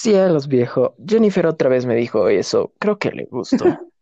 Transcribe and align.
Cielos, 0.00 0.46
viejo. 0.46 0.94
Jennifer 1.04 1.44
otra 1.44 1.68
vez 1.68 1.84
me 1.84 1.96
dijo 1.96 2.28
eso. 2.28 2.72
Creo 2.78 3.00
que 3.00 3.10
le 3.10 3.24
gustó. 3.24 3.64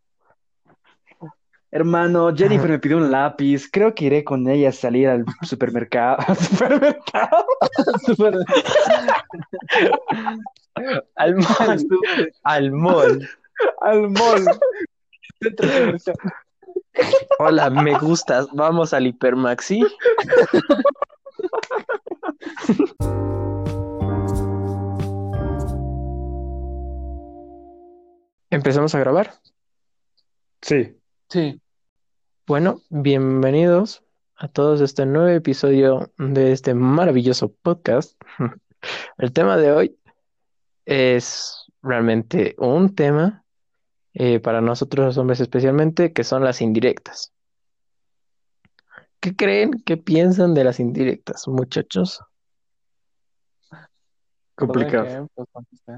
Hermano, 1.71 2.31
Jennifer 2.35 2.69
me 2.69 2.77
pidió 2.77 2.97
un 2.97 3.09
lápiz. 3.09 3.67
Creo 3.71 3.95
que 3.95 4.05
iré 4.05 4.23
con 4.23 4.47
ella 4.47 4.69
a 4.69 4.71
salir 4.71 5.09
al 5.09 5.25
supermercado. 5.41 6.17
¿Supermercado? 6.35 7.47
Al 11.15 11.35
mall. 11.35 11.87
Al 12.43 12.71
mall. 12.71 13.29
Al 13.81 14.09
mall. 14.11 14.45
Hola, 17.39 17.71
me 17.71 17.97
gustas. 17.97 18.47
Vamos 18.53 18.93
al 18.93 19.07
Hipermaxi. 19.07 19.81
¿Empezamos 28.49 28.95
a 28.95 28.99
grabar? 28.99 29.33
Sí. 30.61 30.97
Sí, 31.29 31.61
Bueno, 32.45 32.81
bienvenidos 32.89 34.05
a 34.37 34.47
todos 34.47 34.79
a 34.79 34.85
este 34.85 35.05
nuevo 35.05 35.27
episodio 35.27 36.13
de 36.17 36.53
este 36.53 36.73
maravilloso 36.73 37.51
podcast. 37.61 38.17
El 39.17 39.33
tema 39.33 39.57
de 39.57 39.73
hoy 39.73 39.99
es 40.85 41.65
realmente 41.81 42.55
un 42.57 42.95
tema 42.95 43.43
eh, 44.13 44.39
para 44.39 44.61
nosotros 44.61 45.07
los 45.07 45.17
hombres 45.17 45.41
especialmente, 45.41 46.13
que 46.13 46.23
son 46.23 46.45
las 46.45 46.61
indirectas. 46.61 47.33
¿Qué 49.19 49.35
creen? 49.35 49.71
¿Qué 49.85 49.97
piensan 49.97 50.53
de 50.53 50.63
las 50.63 50.79
indirectas, 50.79 51.49
muchachos? 51.49 52.21
Complicado. 54.55 55.05
todo 55.05 55.17
el 55.17 55.27
que, 55.27 55.33
pues, 55.35 55.47
contesté. 55.51 55.93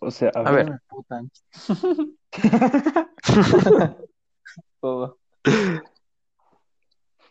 O 0.00 0.10
sea, 0.10 0.30
a 0.34 0.40
A 0.40 0.50
ver. 0.50 0.66
ver. 0.66 0.72
Me 0.72 0.78
putan. 0.88 1.30
Todo. 4.80 5.18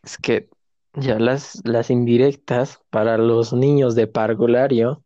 Es 0.03 0.17
que 0.17 0.49
ya 0.93 1.19
las, 1.19 1.61
las 1.66 1.89
indirectas 1.89 2.80
para 2.89 3.17
los 3.17 3.53
niños 3.53 3.95
de 3.95 4.08
parvulario 4.08 5.03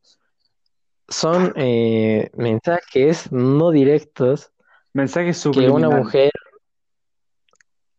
son 1.08 1.54
eh, 1.56 2.30
mensajes 2.36 3.32
no 3.32 3.72
directos 3.72 4.52
Mensaje 4.94 5.32
que 5.52 5.70
una 5.70 5.90
mujer, 5.90 6.32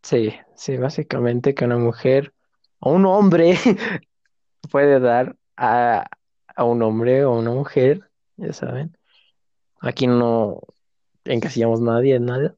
sí, 0.01 0.33
sí, 0.55 0.77
básicamente 0.77 1.53
que 1.53 1.65
una 1.65 1.77
mujer 1.77 2.33
o 2.79 2.93
un 2.93 3.05
hombre 3.05 3.55
puede 4.71 4.99
dar 5.01 5.35
a, 5.57 6.05
a 6.55 6.63
un 6.63 6.81
hombre 6.83 7.25
o 7.25 7.33
una 7.37 7.51
mujer, 7.51 8.09
ya 8.37 8.53
saben. 8.53 8.97
Aquí 9.81 10.07
no 10.07 10.61
encasillamos 11.25 11.81
nadie 11.81 12.15
en 12.15 12.25
nada. 12.25 12.55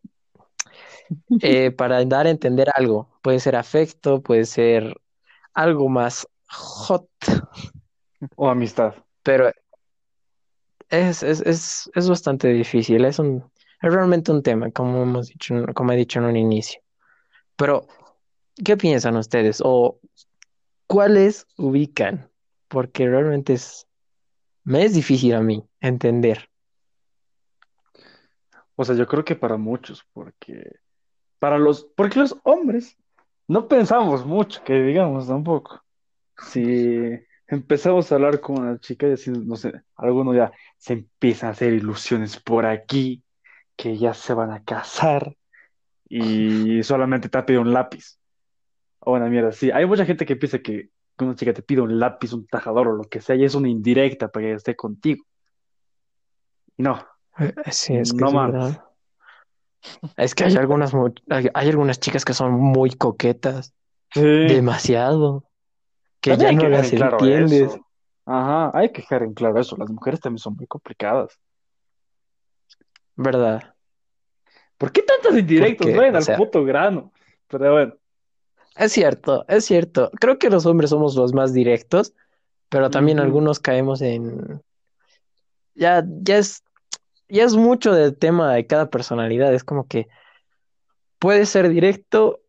Eh, 1.42 1.72
para 1.78 2.04
dar 2.06 2.28
a 2.28 2.30
entender 2.30 2.70
algo. 2.76 3.10
Puede 3.22 3.40
ser 3.40 3.56
afecto, 3.56 4.22
puede 4.22 4.46
ser 4.46 4.96
algo 5.54 5.90
más 5.90 6.28
hot, 6.50 7.10
O 8.36 8.50
amistad. 8.50 8.94
pero 9.24 9.52
es, 10.90 11.24
es, 11.24 11.42
es, 11.42 11.90
es 11.94 12.10
bastante 12.10 12.48
difícil. 12.50 13.06
Es 13.06 13.20
un, 13.20 13.44
es 13.82 13.94
realmente 13.94 14.32
un 14.32 14.44
tema, 14.44 14.72
como 14.72 15.04
hemos 15.04 15.28
dicho, 15.28 15.56
como 15.74 15.92
he 15.92 15.98
dicho 15.98 16.20
en 16.20 16.26
un 16.26 16.38
inicio. 16.38 16.82
Pero, 17.56 17.88
¿qué 18.64 18.78
piensan 18.78 19.18
ustedes? 19.18 19.62
¿O 19.64 20.00
cuáles 20.88 21.48
ubican? 21.58 22.30
Porque 22.68 23.08
realmente 23.08 23.54
es, 23.54 23.88
me 24.64 24.84
es 24.84 24.94
difícil 24.94 25.34
a 25.36 25.42
mí 25.42 25.64
entender. 25.82 26.50
O 28.78 28.86
sea, 28.86 28.96
yo 28.96 29.08
creo 29.08 29.26
que 29.26 29.36
para 29.36 29.58
muchos, 29.58 30.06
porque 30.14 30.78
para 31.40 31.58
los, 31.58 31.84
porque 31.96 32.20
los 32.20 32.38
hombres 32.44 32.96
no 33.48 33.68
pensamos 33.68 34.26
mucho, 34.26 34.64
que 34.64 34.76
digamos 34.82 35.28
tampoco. 35.28 35.84
Si 36.38 36.96
empezamos 37.48 38.12
a 38.12 38.16
hablar 38.16 38.40
con 38.40 38.60
una 38.60 38.80
chica 38.80 39.08
y 39.08 39.14
así, 39.14 39.32
no 39.32 39.56
sé, 39.56 39.82
algunos 39.96 40.36
ya 40.36 40.52
se 40.78 40.94
empiezan 40.94 41.50
a 41.50 41.52
hacer 41.54 41.74
ilusiones 41.74 42.40
por 42.40 42.68
aquí, 42.68 43.24
que 43.76 43.98
ya 43.98 44.14
se 44.14 44.34
van 44.36 44.52
a 44.52 44.64
casar 44.64 45.36
y 46.08 46.84
solamente 46.84 47.30
te 47.30 47.44
pedido 47.44 47.64
un 47.64 47.74
lápiz. 47.74 48.20
O 49.00 49.14
una 49.14 49.28
mierda, 49.28 49.52
sí. 49.52 49.72
Hay 49.72 49.88
mucha 49.88 50.06
gente 50.06 50.26
que 50.26 50.36
piensa 50.36 50.60
que 50.60 50.90
una 51.20 51.36
chica 51.36 51.54
te 51.54 51.64
pide 51.64 51.82
un 51.82 52.00
lápiz, 52.00 52.32
un 52.34 52.46
tajador 52.46 52.90
o 52.90 52.96
lo 52.96 53.06
que 53.06 53.22
sea, 53.22 53.36
y 53.36 53.44
es 53.44 53.56
una 53.56 53.70
indirecta 53.70 54.28
para 54.28 54.46
que 54.46 54.54
esté 54.54 54.76
contigo. 54.76 55.26
No, 56.78 57.04
Sí, 57.72 57.96
es 57.96 58.14
que 58.14 58.20
no 58.20 58.28
es 58.28 58.34
verdad. 58.34 58.84
Es 60.18 60.36
que 60.36 60.46
hay 60.46 60.56
algunas, 60.56 60.92
hay, 61.30 61.50
algunas 61.70 62.00
chicas 62.00 62.26
que 62.26 62.34
son 62.34 62.54
muy 62.54 62.92
coquetas, 62.92 63.74
Sí. 64.14 64.22
demasiado, 64.22 65.44
que 66.22 66.32
ya 66.32 66.48
También 66.48 66.58
no 66.58 66.78
las 66.78 66.92
en 66.92 66.98
claro 66.98 67.18
entiendes. 67.20 67.74
eso. 67.74 67.86
Ajá, 68.26 68.72
hay 68.78 68.92
que 68.92 69.02
dejar 69.02 69.24
en 69.24 69.34
claro 69.34 69.60
eso. 69.60 69.78
Las 69.78 69.90
mujeres 69.90 70.20
también 70.20 70.40
son 70.40 70.56
muy 70.56 70.66
complicadas. 70.68 71.40
¿Verdad? 73.16 73.74
¿Por 74.78 74.92
qué 74.92 75.02
tantas 75.02 75.38
indirectas? 75.38 75.78
Porque, 75.86 75.98
Vayan 75.98 76.16
o 76.16 76.18
al 76.18 76.38
puto 76.38 76.64
grano. 76.64 77.12
Pero 77.48 77.72
bueno, 77.74 77.94
Es 78.76 78.92
cierto, 78.92 79.46
es 79.48 79.66
cierto. 79.66 80.12
Creo 80.20 80.38
que 80.38 80.50
los 80.50 80.66
hombres 80.66 80.90
somos 80.92 81.16
los 81.16 81.34
más 81.34 81.54
directos, 81.54 82.14
pero 82.70 82.90
también 82.90 83.20
algunos 83.20 83.60
caemos 83.60 84.02
en... 84.02 84.62
Ya, 85.76 86.04
ya 86.22 86.38
es, 86.38 86.64
ya 87.30 87.44
es 87.44 87.56
mucho 87.56 87.94
del 87.94 88.18
tema 88.18 88.54
de 88.54 88.68
cada 88.68 88.90
personalidad. 88.90 89.54
Es 89.54 89.64
como 89.64 89.88
que 89.88 90.08
puedes 91.20 91.50
ser 91.50 91.70
directo 91.70 92.42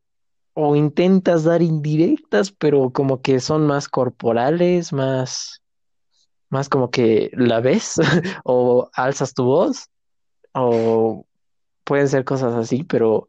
o 0.55 0.75
intentas 0.77 1.45
dar 1.45 1.63
indirectas, 1.63 2.51
pero 2.53 2.91
como 2.91 3.23
que 3.23 3.41
son 3.41 3.67
más 3.67 3.89
corporales, 3.89 4.93
más, 4.93 5.63
más 6.49 6.69
como 6.69 6.91
que 6.91 7.31
la 7.35 7.61
ves 7.61 7.95
o 8.45 8.91
alzas 8.93 9.35
tu 9.35 9.45
voz 9.45 9.89
o 10.53 11.27
pueden 11.85 12.09
ser 12.09 12.25
cosas 12.25 12.55
así, 12.55 12.83
pero 12.85 13.29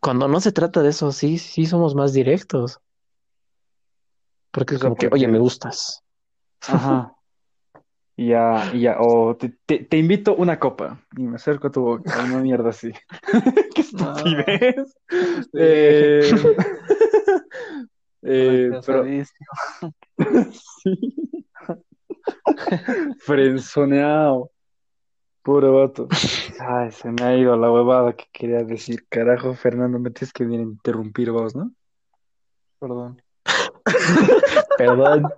cuando 0.00 0.28
no 0.28 0.40
se 0.40 0.52
trata 0.52 0.82
de 0.82 0.90
eso, 0.90 1.12
sí, 1.12 1.38
sí 1.38 1.66
somos 1.66 1.94
más 1.94 2.12
directos. 2.12 2.80
Porque 4.50 4.74
es 4.74 4.80
sea, 4.80 4.90
como 4.90 4.96
que, 4.96 5.08
oye, 5.12 5.26
me 5.28 5.38
gustas. 5.38 6.02
ajá. 6.60 7.12
Y 8.20 8.30
ya, 8.30 8.72
y 8.74 8.80
ya, 8.80 8.96
o 8.98 9.36
te, 9.36 9.50
te- 9.64 9.84
te 9.84 9.96
invito 9.96 10.34
una 10.34 10.58
copa 10.58 11.00
y 11.16 11.22
me 11.22 11.36
acerco 11.36 11.68
a 11.68 11.70
tu 11.70 11.82
boca, 11.82 12.24
una 12.24 12.40
mierda 12.40 12.70
así. 12.70 12.90
¡Qué 13.76 13.80
estupidez! 13.80 14.96
Eh, 15.54 16.28
eh, 18.22 18.80
pero 18.84 19.04
sí. 20.52 21.46
Frenzoneado. 23.20 24.50
Puro 25.42 25.74
vato. 25.74 26.08
Ay, 26.58 26.90
se 26.90 27.12
me 27.12 27.22
ha 27.22 27.36
ido 27.36 27.56
la 27.56 27.70
huevada 27.70 28.14
que 28.14 28.24
quería 28.32 28.64
decir. 28.64 29.06
Carajo, 29.08 29.54
Fernando, 29.54 30.00
me 30.00 30.10
tienes 30.10 30.32
que 30.32 30.42
venir 30.42 30.58
a 30.58 30.64
interrumpir 30.64 31.30
vos, 31.30 31.54
¿no? 31.54 31.70
Perdón. 32.80 33.22
Perdón. 34.78 35.28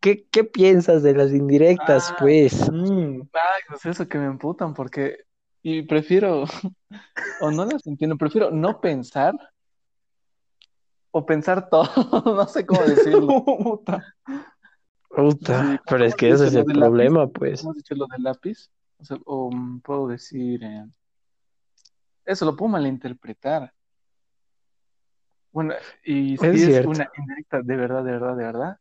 ¿Qué, 0.00 0.26
qué 0.30 0.44
piensas 0.44 1.02
de 1.02 1.14
las 1.14 1.32
indirectas, 1.32 2.10
Ah. 2.10 2.16
pues? 2.18 2.70
Mm. 2.70 3.20
Ay, 3.32 3.62
pues 3.68 3.86
eso 3.86 4.08
que 4.08 4.18
me 4.18 4.26
emputan 4.26 4.74
porque 4.74 5.18
y 5.62 5.82
prefiero 5.82 6.44
o 7.40 7.50
no 7.50 7.64
las 7.66 7.86
entiendo, 7.86 8.16
prefiero 8.16 8.50
no 8.50 8.80
pensar 8.80 9.34
o 11.10 11.24
pensar 11.26 11.68
todo, 11.68 11.88
no 12.24 12.46
sé 12.46 12.64
cómo 12.66 12.82
decirlo. 12.82 13.44
Puta. 13.44 14.14
Puta, 15.08 15.82
pero 15.88 16.04
es 16.04 16.12
¿cómo 16.12 16.18
que 16.18 16.28
ese 16.30 16.46
es 16.48 16.54
el 16.54 16.60
lápiz? 16.66 16.78
problema, 16.78 17.26
pues. 17.28 17.60
¿Cómo 17.60 17.70
has 17.72 17.76
dicho 17.78 17.94
lo 17.94 18.06
del 18.06 18.22
lápiz? 18.22 18.70
O 18.98 19.04
sea, 19.04 19.16
o 19.24 19.50
puedo 19.82 20.08
decir 20.08 20.62
eh, 20.62 20.84
eso 22.24 22.44
lo 22.44 22.54
puedo 22.56 22.70
malinterpretar. 22.72 23.72
Bueno, 25.52 25.74
y 26.04 26.36
si 26.36 26.46
Es 26.46 26.86
una 26.86 27.10
indirecta 27.16 27.62
de 27.62 27.76
verdad, 27.76 28.04
de 28.04 28.12
verdad, 28.12 28.36
de 28.36 28.44
verdad, 28.44 28.78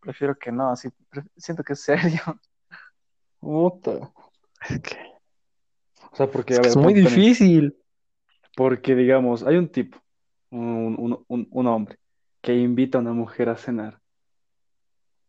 prefiero 0.00 0.36
que 0.36 0.52
no, 0.52 0.70
así 0.70 0.88
siento 1.36 1.62
que 1.64 1.72
es 1.72 1.80
serio. 1.80 2.20
Puta. 3.40 4.12
Es 4.68 4.80
que, 4.80 4.96
O 6.12 6.16
sea, 6.16 6.30
porque, 6.30 6.54
es 6.54 6.58
a 6.58 6.62
ver, 6.62 6.70
es 6.70 6.76
muy 6.76 6.94
también. 6.94 7.14
difícil. 7.14 7.76
Porque, 8.56 8.94
digamos, 8.94 9.42
hay 9.42 9.56
un 9.56 9.68
tipo, 9.68 9.98
un, 10.50 10.96
un, 10.98 11.24
un, 11.28 11.48
un 11.50 11.66
hombre, 11.66 11.98
que 12.40 12.54
invita 12.54 12.98
a 12.98 13.00
una 13.02 13.12
mujer 13.12 13.48
a 13.48 13.56
cenar. 13.56 14.00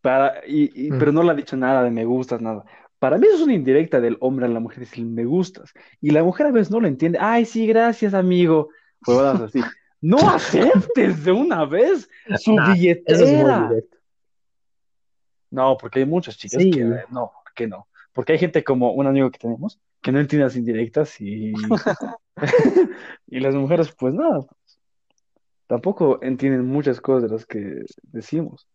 Para, 0.02 0.46
y, 0.48 0.88
y- 0.88 0.92
Mm. 0.92 0.98
pero 1.00 1.12
no 1.12 1.24
le 1.24 1.32
ha 1.32 1.36
dicho 1.36 1.58
nada 1.58 1.84
de 1.84 1.92
me 1.92 2.06
gustas, 2.06 2.42
nada. 2.42 2.64
Para 3.00 3.18
mí 3.18 3.28
eso 3.28 3.36
es 3.38 3.42
una 3.42 3.54
indirecta 3.54 4.00
del 4.00 4.18
hombre 4.22 4.46
a 4.46 4.50
la 4.50 4.60
mujer, 4.60 4.80
decir 4.80 5.06
me 5.06 5.26
gustas. 5.26 5.72
Y 6.02 6.12
la 6.12 6.24
mujer 6.24 6.48
a 6.48 6.52
veces 6.52 6.72
no 6.72 6.80
lo 6.80 6.88
entiende. 6.88 7.18
Ay, 7.22 7.46
sí, 7.46 7.68
gracias, 7.68 8.14
amigo. 8.14 8.70
Huevadas 9.06 9.42
así. 9.42 9.62
No 10.02 10.18
aceptes 10.30 11.24
de 11.24 11.32
una 11.32 11.66
vez 11.66 12.10
su 12.40 12.54
Nah, 12.54 12.74
Eso 12.74 12.84
es 13.06 13.20
muy 13.22 13.30
billetera. 13.34 13.68
directo. 13.70 13.98
No, 15.50 15.78
porque 15.78 16.00
hay 16.00 16.06
muchas 16.06 16.38
chicas 16.38 16.62
Sí. 16.62 16.72
que 16.72 16.84
no, 17.10 17.32
que 17.56 17.68
no. 17.68 17.88
Porque 18.14 18.34
hay 18.34 18.40
gente 18.40 18.64
como 18.64 18.92
un 18.94 19.08
amigo 19.08 19.30
que 19.32 19.40
tenemos 19.40 19.80
que 20.02 20.12
no 20.12 20.20
entiende 20.20 20.46
las 20.46 20.56
indirectas 20.56 21.20
y, 21.20 21.54
y 23.28 23.40
las 23.40 23.56
mujeres, 23.56 23.92
pues 23.98 24.14
nada, 24.14 24.46
tampoco 25.68 26.20
entienden 26.22 26.66
muchas 26.66 27.02
cosas 27.02 27.24
de 27.24 27.30
las 27.36 27.46
que 27.46 27.82
decimos. 28.04 28.68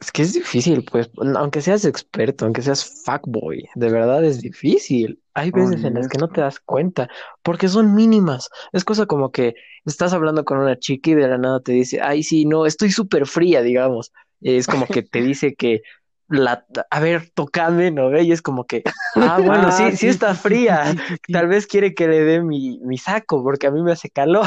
Es 0.00 0.12
que 0.12 0.22
es 0.22 0.34
difícil, 0.34 0.84
pues, 0.90 1.10
aunque 1.36 1.62
seas 1.62 1.84
experto, 1.84 2.44
aunque 2.44 2.62
seas 2.62 2.84
fuckboy, 3.04 3.68
de 3.74 3.90
verdad 3.90 4.24
es 4.24 4.40
difícil. 4.40 5.20
Hay 5.34 5.50
veces 5.50 5.84
en 5.84 5.94
las 5.94 6.08
que 6.08 6.18
no 6.18 6.28
te 6.30 6.40
das 6.40 6.60
cuenta, 6.60 7.08
porque 7.42 7.68
son 7.68 7.94
mínimas. 7.94 8.48
Es 8.72 8.84
cosa 8.84 9.06
como 9.06 9.32
que 9.32 9.54
estás 9.84 10.12
hablando 10.12 10.44
con 10.44 10.58
una 10.58 10.78
chica 10.78 11.10
y 11.10 11.14
de 11.14 11.28
la 11.28 11.38
nada 11.38 11.60
te 11.60 11.72
dice, 11.72 12.00
ay, 12.02 12.22
sí, 12.22 12.44
no, 12.46 12.66
estoy 12.66 12.90
súper 12.92 13.26
fría, 13.26 13.62
digamos. 13.62 14.12
Es 14.40 14.68
como 14.68 14.90
que 14.90 15.02
te 15.02 15.20
dice 15.22 15.54
que 15.56 15.82
la, 16.28 16.66
a 16.90 17.00
ver, 17.00 17.30
tocame, 17.34 17.90
¿no 17.90 18.10
ve? 18.10 18.22
Y 18.24 18.32
es 18.32 18.42
como 18.42 18.64
que, 18.66 18.84
ah, 19.18 19.38
bueno, 19.40 19.70
Ah, 19.70 19.90
sí, 19.92 19.96
sí 19.96 20.06
sí, 20.06 20.08
está 20.08 20.34
fría. 20.34 20.94
sí, 20.96 20.98
sí, 21.06 21.16
sí. 21.26 21.32
Tal 21.32 21.48
vez 21.48 21.66
quiere 21.66 21.94
que 21.94 22.08
le 22.08 22.20
dé 22.20 22.42
mi, 22.42 22.78
mi 22.80 22.98
saco 22.98 23.42
porque 23.42 23.66
a 23.66 23.70
mí 23.70 23.82
me 23.82 23.92
hace 23.92 24.10
calor. 24.10 24.46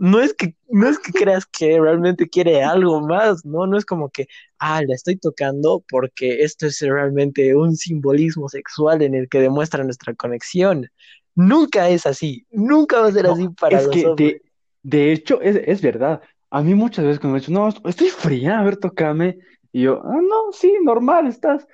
No 0.00 0.20
es 0.20 0.34
que, 0.34 0.56
no 0.68 0.88
es 0.88 0.98
que 0.98 1.12
creas 1.24 1.46
que 1.46 1.78
realmente 1.80 2.28
quiere 2.28 2.62
algo 2.64 3.00
más, 3.02 3.44
¿no? 3.44 3.66
No 3.66 3.78
es 3.78 3.84
como 3.84 4.10
que, 4.10 4.26
ah, 4.58 4.82
la 4.86 4.94
estoy 4.94 5.16
tocando 5.16 5.84
porque 5.88 6.42
esto 6.42 6.66
es 6.66 6.80
realmente 6.80 7.54
un 7.54 7.76
simbolismo 7.76 8.48
sexual 8.48 9.02
en 9.02 9.14
el 9.14 9.28
que 9.28 9.40
demuestra 9.40 9.84
nuestra 9.84 10.14
conexión. 10.14 10.88
Nunca 11.34 11.88
es 11.90 12.06
así, 12.06 12.46
nunca 12.50 13.00
va 13.00 13.08
a 13.08 13.12
ser 13.12 13.26
No, 13.26 13.32
así 13.32 13.48
para 13.50 13.78
es 13.78 13.84
los 13.84 13.90
que 13.94 14.06
hombres. 14.06 14.34
de, 14.34 14.42
de 14.82 15.12
hecho 15.12 15.40
es, 15.42 15.56
es 15.66 15.82
verdad. 15.82 16.22
A 16.50 16.62
mí 16.62 16.74
muchas 16.74 17.04
veces 17.04 17.20
cuando 17.20 17.34
me 17.34 17.40
dicho, 17.40 17.52
no, 17.52 17.68
estoy 17.88 18.08
fría, 18.08 18.58
a 18.60 18.64
ver, 18.64 18.76
tócame. 18.78 19.38
Y 19.72 19.82
yo, 19.82 20.02
ah, 20.04 20.20
no, 20.22 20.52
sí, 20.52 20.72
normal, 20.82 21.26
estás. 21.26 21.66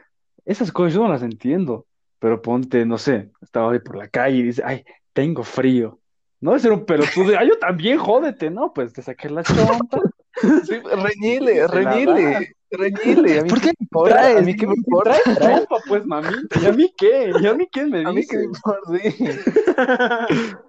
Esas 0.45 0.73
cosas 0.73 0.95
yo 0.95 1.03
no 1.03 1.09
las 1.09 1.23
entiendo. 1.23 1.87
Pero 2.19 2.43
ponte, 2.43 2.85
no 2.87 2.99
sé, 2.99 3.31
estaba 3.43 3.73
ahí 3.73 3.81
por 3.81 3.97
la 3.97 4.09
calle 4.09 4.39
y 4.39 4.43
dice, 4.45 4.63
ay, 4.65 4.85
tengo 5.13 5.43
frío. 5.45 6.01
No 6.41 6.55
es 6.55 6.63
ser 6.63 6.73
un 6.73 6.85
pelotudo, 6.85 7.31
de, 7.31 7.37
ay, 7.39 7.49
yo 7.49 7.59
también, 7.59 7.99
jódete, 7.99 8.51
¿no? 8.51 8.73
Pues 8.73 8.93
te 8.93 9.03
saqué 9.03 9.31
la 9.31 9.43
chompa. 9.43 10.01
Sí, 10.65 10.75
reñile, 10.81 11.67
reñile, 11.67 12.55
reñile. 12.71 13.39
A 13.39 13.43
mí 13.43 13.49
¿Por 13.49 13.61
qué 13.61 13.69
qué 13.69 13.75
me 13.79 13.85
importa, 13.85 14.37
a 14.37 14.41
mí 14.43 14.55
qué 14.55 14.67
me 14.67 14.75
importa, 14.75 15.15
Trae 15.35 15.57
chompa, 15.61 15.77
pues, 15.89 16.05
mamita. 16.05 16.61
¿Y 16.61 16.67
a 16.67 16.73
mí 16.73 16.93
qué? 16.97 17.33
¿Y 17.41 17.47
a 17.47 17.55
mí 17.55 17.67
quién 17.73 17.89
me 17.91 18.05
a 18.05 18.13
mí 18.13 18.27
qué 18.27 18.37
me 18.37 18.43
dice? 18.43 18.53
importa, 18.55 18.99
sí. 18.99 20.61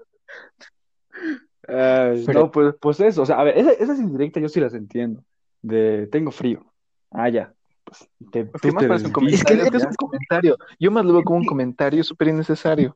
Ay, 1.68 2.24
Pero- 2.26 2.40
no, 2.40 2.52
pues, 2.52 2.76
pues 2.80 3.00
eso, 3.02 3.24
o 3.24 3.26
sea, 3.26 3.40
a 3.40 3.44
ver, 3.44 3.58
esa- 3.58 3.72
esas 3.74 4.00
indirectas 4.00 4.42
yo 4.42 4.50
sí 4.50 4.60
las 4.62 4.74
entiendo. 4.74 5.22
De 5.62 6.08
tengo 6.08 6.32
frío. 6.32 6.66
Ah, 7.12 7.28
ya. 7.30 7.54
Pues 7.84 8.08
te, 8.32 8.46
tú 8.46 8.52
¿Qué 8.62 8.72
más 8.72 8.82
te 8.84 8.88
parece 8.88 9.08
un 9.08 9.12
comentario? 9.14 9.64
Es 9.64 9.64
que- 9.66 9.72
¿Qué 9.72 9.78
es 9.78 9.86
un 9.86 9.96
comentario? 9.96 10.58
Yo 10.80 10.92
más 10.92 11.04
lo 11.06 11.14
veo 11.14 11.24
como 11.24 11.40
un 11.40 11.46
comentario 11.46 12.04
súper 12.04 12.30
innecesario. 12.30 12.96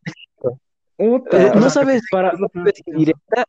Puta, 1.02 1.36
Eh, 1.48 1.52
no 1.56 1.68
sabes 1.72 2.04
para, 2.12 2.34
no 2.34 2.48
sabes 2.54 2.76
si 2.76 2.92
directa 2.92 3.46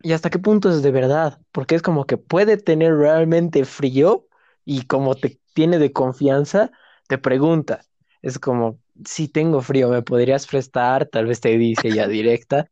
y 0.00 0.12
hasta 0.12 0.30
qué 0.30 0.38
punto 0.38 0.70
es 0.70 0.82
de 0.82 0.90
verdad, 0.90 1.38
porque 1.52 1.74
es 1.74 1.82
como 1.82 2.06
que 2.06 2.16
puede 2.16 2.56
tener 2.56 2.96
realmente 2.96 3.66
frío 3.66 4.26
y 4.64 4.86
como 4.86 5.16
te 5.16 5.38
tiene 5.52 5.78
de 5.78 5.92
confianza, 5.92 6.70
te 7.08 7.18
pregunta. 7.18 7.82
Es 8.22 8.38
como, 8.38 8.78
si 9.04 9.28
tengo 9.28 9.60
frío, 9.60 9.90
¿me 9.90 10.00
podrías 10.00 10.46
prestar? 10.46 11.04
Tal 11.06 11.26
vez 11.26 11.40
te 11.42 11.58
dice 11.58 11.92
ya 11.92 12.08
directa, 12.08 12.70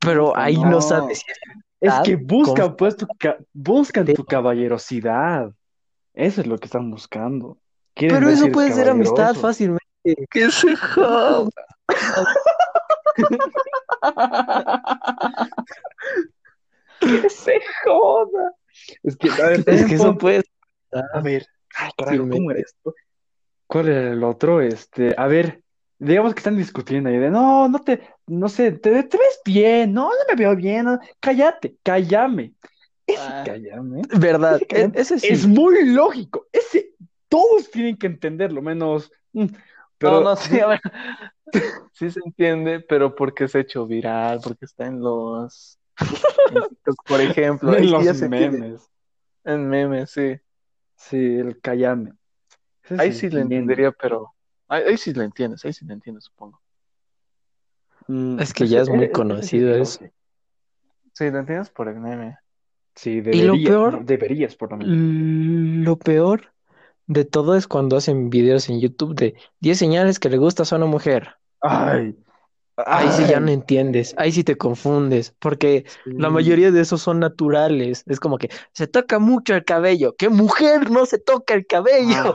pero 0.00 0.36
ahí 0.36 0.58
no 0.64 0.72
No. 0.72 0.80
sabes 0.82 1.20
si 1.20 1.24
es 1.80 1.94
es 1.94 2.00
que 2.04 2.14
con- 2.16 2.26
buscan, 2.26 2.76
pues, 2.76 2.96
tu 2.98 3.06
ca- 3.18 3.38
buscan 3.54 4.04
tu 4.04 4.24
caballerosidad. 4.26 5.50
Eso 6.12 6.40
es 6.42 6.46
lo 6.46 6.58
que 6.58 6.66
están 6.66 6.90
buscando. 6.90 7.56
Quieren 7.94 8.18
Pero 8.18 8.30
eso 8.30 8.50
puede 8.52 8.70
ser 8.72 8.90
amistad 8.90 9.34
fácilmente. 9.34 9.80
¡Que 10.30 10.50
se 10.50 10.76
joda! 10.76 11.48
Que 17.00 17.28
se 17.28 17.60
joda. 17.84 18.52
Es 19.02 19.16
que, 19.16 19.28
a 19.30 19.46
ver, 19.48 19.58
Es 19.60 19.64
también 19.64 19.88
que 19.88 19.94
eso 19.96 20.16
puede 20.18 20.42
A 20.92 21.20
ver, 21.20 21.46
ay, 21.76 21.90
carajo, 21.96 22.16
Fácilmente. 22.16 22.36
¿cómo 22.36 22.50
era 22.50 22.60
esto? 22.60 22.94
¿Cuál 23.66 23.88
era 23.88 24.12
el 24.12 24.24
otro? 24.24 24.60
Este, 24.60 25.14
a 25.16 25.26
ver, 25.26 25.62
digamos 25.98 26.34
que 26.34 26.38
están 26.40 26.56
discutiendo 26.56 27.08
ahí 27.10 27.18
de, 27.18 27.30
no, 27.30 27.68
no 27.68 27.78
te, 27.80 28.00
no 28.26 28.48
sé, 28.48 28.72
te, 28.72 29.02
te 29.04 29.16
ves 29.16 29.40
bien, 29.44 29.92
no, 29.92 30.08
no 30.08 30.14
me 30.28 30.34
veo 30.36 30.54
bien, 30.56 30.84
no, 30.86 30.98
cállate, 31.20 31.76
cállame. 31.82 32.52
Ese 33.06 33.20
Ah. 33.20 33.42
cállame 33.44 34.02
¿Verdad? 34.18 34.56
Ese 34.56 34.66
cállame 34.66 34.92
E- 34.96 35.00
Ese 35.00 35.18
sí. 35.18 35.26
es 35.30 35.46
muy 35.46 35.84
lógico. 35.86 36.46
Ese, 36.52 36.92
todos 37.28 37.70
tienen 37.70 37.96
que 37.96 38.06
entenderlo, 38.06 38.62
menos. 38.62 39.10
mm, 39.32 39.46
Pero, 40.04 40.20
No, 40.20 40.30
no, 40.30 40.36
sí, 40.36 40.60
a 40.60 40.66
ver. 40.66 40.80
Sí 41.92 42.10
se 42.10 42.20
entiende, 42.24 42.80
pero 42.80 43.14
porque 43.14 43.46
se 43.46 43.58
ha 43.58 43.60
hecho 43.60 43.86
viral, 43.86 44.40
porque 44.42 44.64
está 44.64 44.86
en 44.86 44.98
los, 45.00 45.78
por 47.06 47.20
ejemplo. 47.20 47.76
en 47.76 47.90
los 47.90 48.22
memes. 48.22 48.90
En 49.44 49.68
memes, 49.68 50.10
sí. 50.10 50.36
Sí, 50.96 51.16
el 51.36 51.60
cállame. 51.60 52.12
Ese 52.82 53.00
Ahí 53.00 53.12
sí 53.12 53.30
lo 53.30 53.38
entiende. 53.40 53.56
entendería, 53.74 53.92
pero 53.92 54.34
ahí, 54.68 54.82
ahí 54.82 54.96
sí 54.96 55.12
lo 55.14 55.22
entiendes, 55.22 55.64
ahí 55.64 55.72
sí 55.72 55.84
lo 55.84 55.92
entiendes, 55.94 56.24
supongo. 56.24 56.60
Mm, 58.08 58.40
Es 58.40 58.52
que 58.52 58.66
ya 58.66 58.80
es 58.80 58.88
muy 58.88 59.10
conocido 59.12 59.74
sí, 59.74 59.80
eso. 59.80 60.00
sí. 61.12 61.30
Lo 61.30 61.38
entiendes 61.38 61.70
por 61.70 61.88
el 61.88 62.00
meme. 62.00 62.38
Sí, 62.96 63.10
Y 63.10 63.22
lo 63.22 63.22
debería- 63.54 63.70
peor- 63.70 64.04
deberías 64.04 64.56
por 64.56 64.70
lo 64.72 64.78
menos. 64.78 65.84
Lo 65.86 65.96
peor 65.98 66.52
de 67.06 67.24
todo 67.24 67.56
es 67.56 67.66
cuando 67.66 67.96
hacen 67.96 68.30
videos 68.30 68.68
en 68.68 68.80
YouTube 68.80 69.14
de 69.14 69.34
10 69.60 69.78
señales 69.78 70.18
que 70.18 70.30
le 70.30 70.38
gustas 70.38 70.72
a 70.72 70.76
una 70.76 70.86
mujer. 70.86 71.36
Ay, 71.60 72.16
Ahí 72.76 73.08
sí 73.12 73.22
ya 73.28 73.38
no 73.38 73.52
entiendes, 73.52 74.16
ahí 74.18 74.32
sí 74.32 74.42
te 74.42 74.56
confundes, 74.56 75.32
porque 75.38 75.84
la 76.04 76.28
mayoría 76.28 76.72
de 76.72 76.80
esos 76.80 77.00
son 77.02 77.20
naturales. 77.20 78.02
Es 78.06 78.18
como 78.18 78.36
que 78.36 78.50
se 78.72 78.88
toca 78.88 79.20
mucho 79.20 79.54
el 79.54 79.64
cabello. 79.64 80.16
¿Qué 80.18 80.28
mujer 80.28 80.90
no 80.90 81.06
se 81.06 81.20
toca 81.20 81.54
el 81.54 81.66
cabello? 81.68 82.34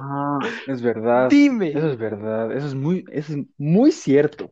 Es 0.65 0.81
verdad. 0.81 1.27
Dime. 1.29 1.71
Eso 1.71 1.89
es 1.91 1.97
verdad. 1.97 2.53
Eso 2.55 2.67
es 2.67 2.75
muy, 2.75 3.03
eso 3.11 3.33
es 3.33 3.39
muy 3.57 3.91
cierto. 3.91 4.49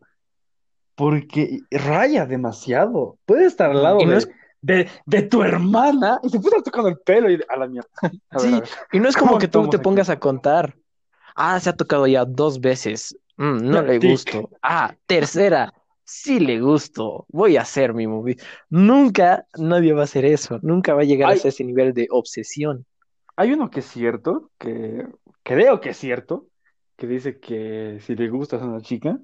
Porque 0.95 1.59
raya 1.71 2.25
demasiado. 2.25 3.17
Puede 3.25 3.45
estar 3.45 3.71
al 3.71 3.81
lado 3.83 4.01
Y 4.01 4.05
no 4.05 4.11
de, 4.11 4.17
es- 4.17 4.29
de, 4.61 4.89
de 5.05 5.21
tu 5.23 5.43
hermana 5.43 6.19
y 6.23 6.29
se 6.29 6.39
puede 6.39 6.57
estar 6.57 6.63
tocando 6.63 6.89
el 6.89 6.99
pelo 6.99 7.29
y 7.31 7.39
a 7.47 7.57
la 7.57 7.67
mierda. 7.67 7.89
A 8.29 8.39
ver, 8.39 8.49
Sí, 8.49 8.53
a 8.53 8.59
ver. 8.61 8.69
y 8.91 8.99
no 8.99 9.09
es 9.09 9.17
como 9.17 9.31
¿Cómo 9.31 9.39
que 9.39 9.47
tú 9.47 9.67
te 9.69 9.77
aquí? 9.77 9.83
pongas 9.83 10.09
a 10.09 10.19
contar. 10.19 10.75
Ah, 11.35 11.59
se 11.59 11.69
ha 11.69 11.75
tocado 11.77 12.07
ya 12.07 12.25
dos 12.25 12.59
veces. 12.61 13.17
Mm, 13.37 13.69
no 13.69 13.81
le 13.83 13.99
tic. 13.99 14.11
gusto. 14.11 14.49
Ah, 14.61 14.95
tercera. 15.05 15.73
Sí 16.03 16.39
le 16.39 16.59
gusto. 16.61 17.25
Voy 17.29 17.57
a 17.57 17.61
hacer 17.61 17.93
mi 17.93 18.07
movie. 18.07 18.37
Nunca 18.69 19.45
nadie 19.57 19.93
va 19.93 20.01
a 20.01 20.03
hacer 20.05 20.25
eso. 20.25 20.59
Nunca 20.63 20.93
va 20.93 21.01
a 21.01 21.05
llegar 21.05 21.31
Ay. 21.31 21.41
a 21.43 21.47
ese 21.49 21.63
nivel 21.63 21.93
de 21.93 22.07
obsesión. 22.11 22.85
Hay 23.35 23.53
uno 23.53 23.69
que 23.69 23.81
es 23.81 23.85
cierto, 23.87 24.51
que 24.57 25.07
creo 25.43 25.79
que 25.81 25.89
es 25.89 25.97
cierto, 25.97 26.47
que 26.95 27.07
dice 27.07 27.39
que 27.39 27.99
si 28.01 28.15
le 28.15 28.29
gustas 28.29 28.61
a 28.61 28.65
una 28.65 28.81
chica, 28.81 29.19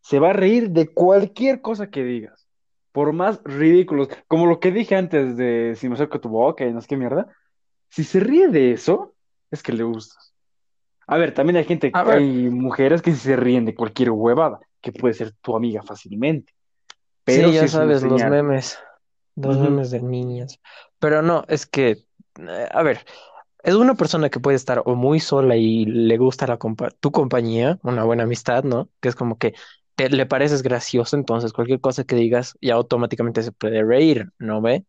se 0.00 0.18
va 0.18 0.30
a 0.30 0.32
reír 0.32 0.70
de 0.70 0.88
cualquier 0.92 1.60
cosa 1.60 1.88
que 1.90 2.02
digas. 2.02 2.41
Por 2.92 3.12
más 3.12 3.40
ridículos, 3.44 4.08
como 4.28 4.46
lo 4.46 4.60
que 4.60 4.70
dije 4.70 4.96
antes 4.96 5.36
de 5.36 5.74
si 5.76 5.88
me 5.88 5.94
acerco 5.94 6.18
a 6.18 6.20
tu 6.20 6.28
boca 6.28 6.64
y 6.66 6.72
no 6.72 6.80
sé 6.80 6.88
qué 6.88 6.96
mierda. 6.96 7.26
Si 7.88 8.04
se 8.04 8.20
ríe 8.20 8.48
de 8.48 8.72
eso, 8.72 9.14
es 9.50 9.62
que 9.62 9.72
le 9.72 9.82
gustas. 9.82 10.34
A 11.06 11.16
ver, 11.18 11.34
también 11.34 11.56
hay 11.56 11.64
gente, 11.64 11.90
A 11.94 12.04
ver. 12.04 12.18
hay 12.18 12.48
mujeres 12.48 13.02
que 13.02 13.12
se 13.14 13.36
ríen 13.36 13.64
de 13.64 13.74
cualquier 13.74 14.10
huevada, 14.10 14.60
que 14.80 14.92
puede 14.92 15.14
ser 15.14 15.32
tu 15.42 15.56
amiga 15.56 15.82
fácilmente. 15.82 16.54
Pero 17.24 17.48
Sí, 17.48 17.54
ya 17.54 17.64
es 17.64 17.72
sabes, 17.72 18.02
los 18.02 18.24
memes. 18.24 18.78
Los 19.36 19.58
memes 19.58 19.90
de 19.90 20.00
niñas. 20.02 20.60
Pero 20.98 21.22
no, 21.22 21.44
es 21.48 21.66
que, 21.66 22.04
eh, 22.38 22.68
a 22.70 22.82
ver, 22.82 23.04
es 23.62 23.74
una 23.74 23.94
persona 23.94 24.28
que 24.30 24.40
puede 24.40 24.56
estar 24.56 24.82
o 24.84 24.94
muy 24.94 25.20
sola 25.20 25.56
y 25.56 25.84
le 25.84 26.16
gusta 26.18 26.46
la 26.46 26.58
compa- 26.58 26.94
tu 27.00 27.10
compañía, 27.12 27.78
una 27.82 28.04
buena 28.04 28.24
amistad, 28.24 28.64
¿no? 28.64 28.88
Que 29.00 29.08
es 29.08 29.14
como 29.16 29.38
que 29.38 29.54
te, 30.08 30.16
le 30.16 30.26
pareces 30.26 30.62
gracioso, 30.62 31.16
entonces 31.16 31.52
cualquier 31.52 31.80
cosa 31.80 32.04
que 32.04 32.16
digas 32.16 32.56
ya 32.60 32.74
automáticamente 32.74 33.42
se 33.42 33.52
puede 33.52 33.82
reír, 33.84 34.30
¿no 34.38 34.60
ve? 34.60 34.84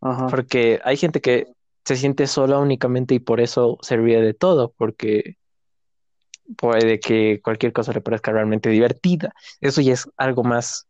Ajá. 0.00 0.26
Porque 0.28 0.80
hay 0.84 0.96
gente 0.96 1.20
que 1.20 1.46
se 1.84 1.96
siente 1.96 2.26
sola 2.26 2.58
únicamente 2.58 3.14
y 3.14 3.18
por 3.18 3.40
eso 3.40 3.78
se 3.82 3.96
ríe 3.96 4.20
de 4.20 4.34
todo, 4.34 4.72
porque 4.76 5.36
puede 6.56 7.00
que 7.00 7.40
cualquier 7.42 7.72
cosa 7.72 7.92
le 7.92 8.00
parezca 8.00 8.32
realmente 8.32 8.68
divertida. 8.68 9.32
Eso 9.60 9.80
ya 9.80 9.92
es 9.92 10.08
algo 10.16 10.44
más 10.44 10.86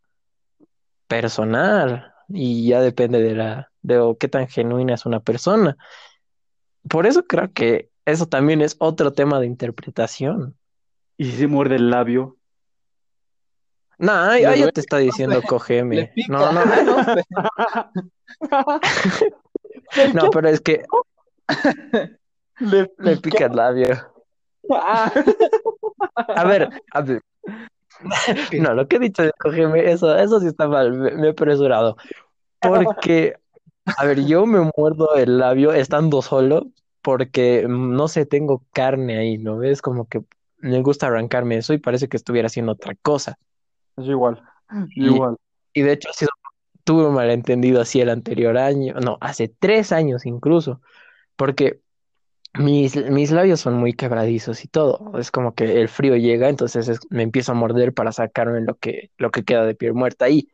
personal 1.06 2.12
y 2.28 2.68
ya 2.68 2.80
depende 2.80 3.22
de 3.22 3.34
la 3.34 3.70
de 3.82 4.16
qué 4.18 4.28
tan 4.28 4.48
genuina 4.48 4.94
es 4.94 5.06
una 5.06 5.20
persona. 5.20 5.76
Por 6.88 7.06
eso 7.06 7.26
creo 7.26 7.52
que 7.52 7.90
eso 8.04 8.26
también 8.26 8.60
es 8.60 8.76
otro 8.78 9.12
tema 9.12 9.40
de 9.40 9.46
interpretación. 9.46 10.56
Y 11.16 11.26
si 11.26 11.32
se 11.32 11.46
muerde 11.46 11.76
el 11.76 11.90
labio, 11.90 12.36
No, 13.98 14.32
Le 14.32 14.40
ya 14.40 14.70
te 14.70 14.80
está 14.80 14.98
diciendo 14.98 15.40
Le 15.40 15.46
cógeme. 15.46 16.12
pica. 16.14 16.32
No, 16.32 16.52
no, 16.52 16.64
no 18.50 18.80
no, 20.14 20.30
pero 20.30 20.48
es 20.48 20.60
que 20.60 20.82
Le, 22.60 22.90
Le 22.98 23.16
pica 23.16 23.46
el 23.46 23.56
labio. 23.56 23.88
Ah. 24.70 25.10
A 26.28 26.44
ver, 26.44 26.68
a 26.92 27.00
ver. 27.02 27.20
No, 28.60 28.74
lo 28.74 28.88
que 28.88 28.96
he 28.96 28.98
dicho 28.98 29.22
de 29.22 29.32
cogerme, 29.38 29.90
eso, 29.90 30.16
eso 30.16 30.40
sí 30.40 30.48
está 30.48 30.66
mal, 30.66 30.92
me, 30.92 31.12
me 31.12 31.26
he 31.28 31.30
apresurado. 31.30 31.96
Porque, 32.60 33.34
a 33.96 34.04
ver, 34.04 34.24
yo 34.24 34.46
me 34.46 34.70
muerdo 34.76 35.14
el 35.14 35.38
labio 35.38 35.72
estando 35.72 36.22
solo, 36.22 36.66
porque, 37.00 37.66
mm, 37.68 37.94
no 37.94 38.08
sé, 38.08 38.26
tengo 38.26 38.64
carne 38.72 39.18
ahí, 39.18 39.38
¿no 39.38 39.58
ves? 39.58 39.82
Como 39.82 40.08
que 40.08 40.22
me 40.58 40.80
gusta 40.82 41.06
arrancarme 41.08 41.56
eso 41.58 41.74
y 41.74 41.78
parece 41.78 42.08
que 42.08 42.16
estuviera 42.16 42.46
haciendo 42.46 42.72
otra 42.72 42.94
cosa. 43.02 43.38
Yo 43.96 44.12
igual, 44.12 44.42
yo 44.70 44.86
Y, 44.94 45.06
igual. 45.06 45.36
y 45.74 45.82
de 45.82 45.92
hecho, 45.92 46.08
ha 46.10 46.12
sido, 46.12 46.30
tuve 46.84 47.06
un 47.06 47.14
malentendido 47.14 47.80
así 47.80 48.00
el 48.00 48.10
anterior 48.10 48.56
año, 48.58 48.94
no, 48.94 49.18
hace 49.20 49.48
tres 49.48 49.92
años 49.92 50.26
incluso, 50.26 50.80
porque 51.36 51.80
mis, 52.54 52.96
mis 53.10 53.30
labios 53.30 53.60
son 53.60 53.74
muy 53.74 53.94
quebradizos 53.94 54.64
y 54.64 54.68
todo. 54.68 55.18
Es 55.18 55.30
como 55.30 55.54
que 55.54 55.80
el 55.80 55.88
frío 55.88 56.16
llega, 56.16 56.48
entonces 56.48 56.88
es- 56.88 57.00
me 57.10 57.22
empiezo 57.22 57.52
a 57.52 57.54
morder 57.54 57.94
para 57.94 58.12
sacarme 58.12 58.60
lo 58.60 58.74
que, 58.76 59.10
lo 59.16 59.30
que 59.30 59.44
queda 59.44 59.64
de 59.64 59.74
piel 59.74 59.94
muerta 59.94 60.26
ahí. 60.26 60.48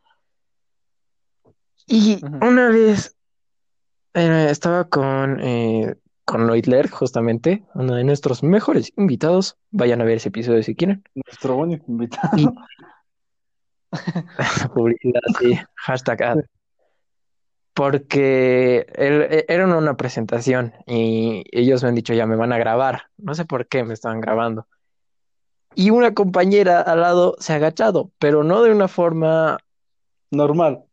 Y 1.87 2.21
una 2.41 2.69
vez 2.69 3.15
eh, 4.13 4.47
estaba 4.49 4.87
con, 4.87 5.39
eh, 5.41 5.95
con 6.23 6.47
justamente, 6.91 7.63
uno 7.73 7.95
de 7.95 8.03
nuestros 8.03 8.43
mejores 8.43 8.93
invitados. 8.95 9.57
Vayan 9.71 10.01
a 10.01 10.05
ver 10.05 10.17
ese 10.17 10.29
episodio 10.29 10.61
si 10.61 10.75
quieren. 10.75 11.03
Nuestro 11.15 11.55
único 11.57 11.85
invitado. 11.87 12.37
Y 12.37 12.47
publicidad, 14.73 15.21
sí, 15.39 15.59
hashtag 15.75 16.23
ad. 16.23 16.39
Porque 17.73 18.87
él- 18.95 19.27
e- 19.29 19.45
era 19.47 19.65
una 19.65 19.95
presentación 19.95 20.73
y 20.85 21.43
ellos 21.51 21.81
me 21.83 21.89
han 21.89 21.95
dicho 21.95 22.13
ya 22.13 22.25
me 22.25 22.35
van 22.35 22.51
a 22.51 22.57
grabar. 22.57 23.03
No 23.17 23.33
sé 23.35 23.45
por 23.45 23.67
qué 23.67 23.83
me 23.83 23.93
estaban 23.93 24.19
grabando. 24.21 24.67
Y 25.75 25.91
una 25.91 26.13
compañera 26.13 26.81
al 26.81 27.01
lado 27.01 27.35
se 27.39 27.53
ha 27.53 27.57
agachado, 27.57 28.11
pero 28.19 28.43
no 28.43 28.63
de 28.63 28.71
una 28.71 28.87
forma, 28.87 29.59
Normal. 30.31 30.83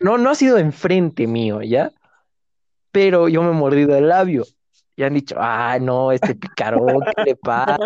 no, 0.00 0.18
no 0.18 0.30
ha 0.30 0.34
sido 0.34 0.58
enfrente 0.58 1.26
mío, 1.26 1.62
¿ya? 1.62 1.90
Pero 2.92 3.28
yo 3.28 3.42
me 3.42 3.50
he 3.50 3.54
mordido 3.54 3.96
el 3.96 4.08
labio. 4.08 4.44
Y 4.96 5.02
han 5.02 5.14
dicho, 5.14 5.36
ah, 5.38 5.78
no, 5.80 6.12
este 6.12 6.34
picarón, 6.34 7.00
¿qué 7.16 7.22
le 7.24 7.36
pasa? 7.36 7.78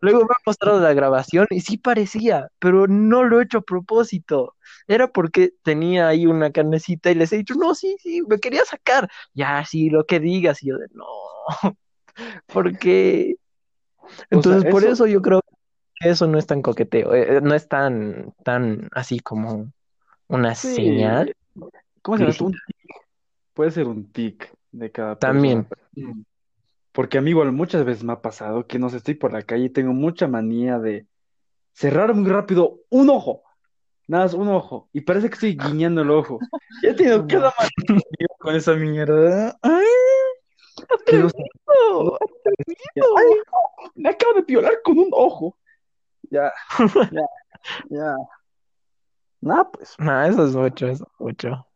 Luego 0.00 0.20
me 0.20 0.30
han 0.30 0.42
mostrado 0.46 0.80
la 0.80 0.94
grabación 0.94 1.46
y 1.50 1.60
sí 1.60 1.76
parecía, 1.76 2.48
pero 2.58 2.86
no 2.86 3.24
lo 3.24 3.40
he 3.40 3.44
hecho 3.44 3.58
a 3.58 3.62
propósito. 3.62 4.54
Era 4.86 5.08
porque 5.08 5.52
tenía 5.62 6.08
ahí 6.08 6.26
una 6.26 6.52
carnecita 6.52 7.10
y 7.10 7.14
les 7.14 7.32
he 7.32 7.38
dicho, 7.38 7.54
no, 7.54 7.74
sí, 7.74 7.96
sí, 8.00 8.22
me 8.28 8.38
quería 8.38 8.64
sacar. 8.64 9.08
Ya, 9.34 9.64
sí, 9.64 9.90
lo 9.90 10.04
que 10.04 10.20
digas. 10.20 10.62
Y 10.62 10.68
yo 10.68 10.78
de, 10.78 10.86
no, 10.92 11.04
porque... 12.46 13.36
O 13.98 14.08
sea, 14.08 14.26
Entonces, 14.30 14.70
por 14.70 14.84
eso, 14.84 15.06
yo 15.06 15.22
creo 15.22 15.40
que 16.00 16.10
eso 16.10 16.26
no 16.26 16.38
es 16.38 16.46
tan 16.46 16.60
coqueteo, 16.60 17.14
eh, 17.14 17.40
no 17.40 17.54
es 17.54 17.68
tan, 17.68 18.34
tan 18.44 18.88
así 18.92 19.20
como 19.20 19.72
una 20.28 20.54
sí. 20.54 20.74
señal 20.74 21.34
¿Cómo 22.02 22.18
se 22.18 22.24
llama. 22.24 22.36
Un 22.40 22.52
tic. 22.52 22.86
Puede 23.54 23.70
ser 23.70 23.86
un 23.86 24.12
tic 24.12 24.52
de 24.72 24.90
cada 24.90 25.16
También, 25.16 25.64
persona. 25.64 26.24
Porque 26.92 27.18
a 27.18 27.20
mí 27.20 27.30
igual 27.30 27.52
muchas 27.52 27.84
veces 27.84 28.04
me 28.04 28.12
ha 28.12 28.20
pasado 28.20 28.66
que 28.66 28.78
no 28.78 28.88
sé, 28.90 28.98
estoy 28.98 29.14
por 29.14 29.32
la 29.32 29.42
calle 29.42 29.64
y 29.64 29.70
tengo 29.70 29.92
mucha 29.92 30.28
manía 30.28 30.78
de 30.78 31.06
cerrar 31.72 32.14
muy 32.14 32.30
rápido 32.30 32.80
un 32.90 33.10
ojo. 33.10 33.42
Nada 34.06 34.24
más 34.24 34.34
un 34.34 34.48
ojo. 34.48 34.88
Y 34.92 35.00
parece 35.00 35.28
que 35.28 35.34
estoy 35.34 35.56
guiñando 35.56 36.02
el 36.02 36.10
ojo. 36.10 36.38
Ya 36.82 36.90
he 36.90 36.94
tenido 36.94 37.26
cada 37.26 37.52
manía 37.88 38.28
con 38.38 38.54
esa 38.54 38.74
mierda. 38.74 39.56
Ay, 39.62 39.84
pero 41.06 41.26
atrevido, 41.26 42.76
ya, 42.94 43.02
ay, 43.16 43.90
me 43.94 44.10
acabo 44.10 44.34
de 44.34 44.42
violar 44.42 44.74
con 44.84 44.98
un 44.98 45.10
ojo. 45.12 45.56
Ya, 46.30 46.52
ya, 47.12 47.26
ya. 47.90 48.16
Nah, 49.40 49.64
pues. 49.64 49.94
No, 49.98 50.22
eso 50.24 50.46
es 50.46 50.54
mucho, 50.54 50.86
eso 50.88 51.04
es 51.04 51.20
mucho. 51.20 51.66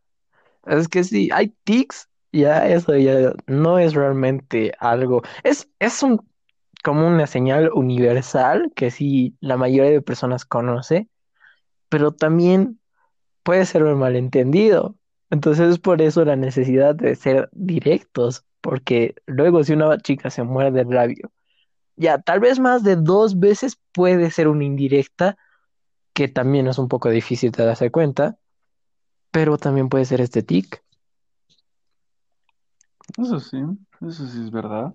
Es 0.67 0.89
que 0.89 1.05
sí, 1.05 1.29
hay 1.33 1.55
tics, 1.65 2.09
ya 2.37 2.69
eso 2.69 2.97
ya 2.97 3.33
no 3.47 3.79
es 3.79 3.95
realmente 3.95 4.73
algo. 4.79 5.23
Es, 5.43 5.69
es 5.79 6.03
un, 6.03 6.21
como 6.85 7.07
una 7.07 7.27
señal 7.27 7.71
universal 7.73 8.73
que 8.75 8.91
sí 8.91 9.37
la 9.41 9.57
mayoría 9.57 9.91
de 9.91 10.03
personas 10.03 10.45
conoce, 10.45 11.09
pero 11.89 12.13
también 12.13 12.81
puede 13.43 13.67
ser 13.67 13.85
un 13.85 13.99
malentendido. 13.99 14.97
Entonces 15.31 15.71
es 15.71 15.79
por 15.79 16.03
eso 16.03 16.25
la 16.25 16.37
necesidad 16.37 16.95
de 16.95 17.17
ser 17.17 17.49
directos, 17.53 18.45
porque 18.61 19.15
luego 19.27 19.65
si 19.65 19.73
una 19.73 19.99
chica 19.99 20.31
se 20.31 20.43
muerde 20.43 20.83
el 20.83 20.91
labio, 20.91 21.33
ya 21.97 22.21
tal 22.21 22.41
vez 22.41 22.59
más 22.59 22.83
de 22.83 22.97
dos 22.97 23.39
veces 23.39 23.79
puede 23.93 24.31
ser 24.31 24.49
una 24.49 24.65
indirecta, 24.65 25.37
que 26.13 26.29
también 26.29 26.67
es 26.67 26.79
un 26.79 26.89
poco 26.89 27.11
difícil 27.11 27.51
de 27.51 27.65
darse 27.65 27.91
cuenta, 27.91 28.39
pero 29.31 29.59
también 29.59 29.89
puede 29.89 30.05
ser 30.05 30.21
este 30.21 30.43
tic. 30.43 30.83
Eso 33.19 33.41
sí, 33.41 33.59
eso 34.07 34.27
sí 34.27 34.41
es 34.43 34.51
verdad. 34.51 34.95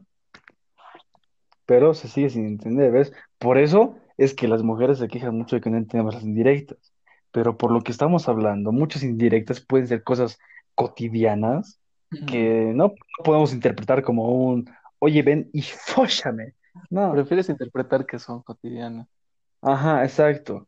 Pero 1.66 1.94
se 1.94 2.08
sigue 2.08 2.30
sin 2.30 2.46
entender, 2.46 2.92
¿ves? 2.92 3.14
Por 3.38 3.58
eso 3.58 3.96
es 4.18 4.34
que 4.34 4.48
las 4.48 4.64
mujeres 4.64 5.00
se 5.00 5.08
quejan 5.08 5.38
mucho 5.38 5.56
de 5.56 5.62
que 5.62 5.70
no 5.70 5.78
entendemos 5.78 6.14
las 6.14 6.24
indirectas. 6.24 6.94
Pero 7.32 7.58
por 7.58 7.72
lo 7.72 7.82
que 7.82 7.92
estamos 7.92 8.28
hablando, 8.28 8.72
muchas 8.72 9.04
indirectas 9.04 9.62
pueden 9.62 9.88
ser 9.88 10.04
cosas 10.04 10.38
cotidianas 10.76 11.80
que 12.28 12.74
no, 12.76 12.88
no 12.90 13.24
podemos 13.24 13.54
interpretar 13.54 14.04
como 14.04 14.30
un, 14.30 14.70
oye, 15.00 15.22
ven 15.22 15.50
y 15.54 15.62
fóllame. 15.62 16.56
No, 16.90 17.12
Prefieres 17.14 17.50
interpretar 17.50 18.06
que 18.06 18.20
son 18.20 18.42
cotidianas. 18.44 19.08
ajá, 19.62 20.04
exacto. 20.04 20.68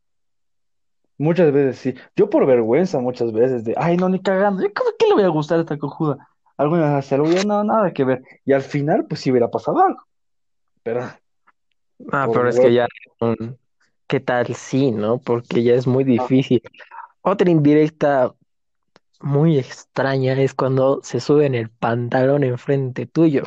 Muchas 1.17 1.51
veces 1.51 1.77
sí. 1.77 1.95
Yo 2.15 2.29
por 2.29 2.45
vergüenza 2.45 2.99
muchas 2.99 3.31
veces 3.31 3.63
de, 3.63 3.75
ay, 3.77 3.97
no, 3.97 4.09
ni 4.09 4.19
cagando. 4.19 4.63
¿Yo 4.63 4.73
cómo 4.73 4.89
que 4.97 5.07
le 5.07 5.13
voy 5.13 5.23
a 5.23 5.27
gustar 5.29 5.59
a 5.59 5.61
esta 5.61 5.77
cojuda? 5.77 6.27
Alguna 6.57 6.83
vez 6.83 6.91
hace 7.05 7.15
algo, 7.15 7.29
yo 7.31 7.43
no, 7.43 7.63
nada 7.63 7.91
que 7.91 8.03
ver. 8.03 8.21
Y 8.45 8.53
al 8.53 8.61
final, 8.61 9.05
pues 9.07 9.21
sí 9.21 9.31
hubiera 9.31 9.49
pasado 9.49 9.79
algo. 9.79 10.03
Pero 10.83 11.01
Ah, 12.11 12.27
pero 12.31 12.49
es 12.49 12.55
huevo. 12.55 12.67
que 12.67 12.73
ya, 12.73 12.87
mm, 13.21 13.53
¿qué 14.07 14.19
tal 14.19 14.53
sí, 14.55 14.91
no? 14.91 15.19
Porque 15.19 15.63
ya 15.63 15.73
es 15.73 15.87
muy 15.87 16.03
difícil. 16.03 16.61
Otra 17.21 17.49
indirecta 17.49 18.33
muy 19.21 19.57
extraña 19.57 20.33
es 20.33 20.53
cuando 20.53 20.99
se 21.03 21.19
suben 21.19 21.55
el 21.55 21.69
pantalón 21.69 22.43
enfrente 22.43 23.05
tuyo. 23.05 23.43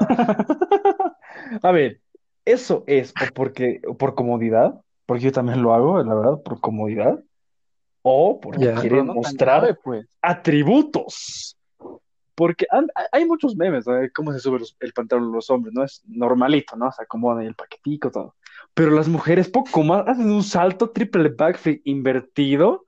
A 1.62 1.70
ver, 1.70 2.00
eso 2.44 2.84
es 2.86 3.12
o 3.12 3.34
porque, 3.34 3.82
o 3.86 3.96
por 3.96 4.14
comodidad, 4.14 4.80
porque 5.06 5.24
yo 5.24 5.32
también 5.32 5.62
lo 5.62 5.74
hago, 5.74 6.02
la 6.02 6.14
verdad, 6.14 6.42
por 6.42 6.60
comodidad, 6.60 7.18
o 8.02 8.40
porque 8.40 8.64
Ya. 8.64 8.74
Quieren 8.74 9.06
no 9.06 9.14
mostrar 9.14 9.60
grave, 9.60 9.78
pues. 9.82 10.06
atributos. 10.22 11.57
Porque 12.38 12.66
han- 12.70 12.86
hay 13.10 13.24
muchos 13.26 13.56
memes, 13.56 13.84
¿no? 13.88 13.94
cómo 14.14 14.32
se 14.32 14.38
sube 14.38 14.60
los- 14.60 14.76
el 14.78 14.92
pantalón 14.92 15.32
los 15.32 15.50
hombres, 15.50 15.74
¿no? 15.74 15.82
Es 15.82 16.02
normalito, 16.06 16.76
¿no? 16.76 16.92
Se 16.92 17.02
acomodan 17.02 17.40
ahí 17.40 17.48
el 17.48 17.56
paquetico, 17.56 18.12
todo. 18.12 18.36
Pero 18.74 18.92
las 18.92 19.08
mujeres 19.08 19.48
poco 19.48 19.82
más 19.82 20.06
hacen 20.06 20.30
un 20.30 20.44
salto 20.44 20.90
triple 20.90 21.30
backflip 21.30 21.82
invertido 21.84 22.86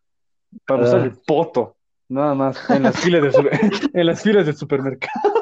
para 0.67 0.83
mostrar 0.83 1.03
Ah. 1.03 1.07
el 1.07 1.13
poto, 1.27 1.75
nada 2.09 2.33
más, 2.37 2.71
en 2.71 2.85
las 2.85 2.97
filas 3.01 3.23
de 3.25 3.33
su- 3.33 3.49
en 3.93 4.07
las 4.07 4.23
filas 4.23 4.47
del 4.47 4.55
supermercado. 4.57 5.33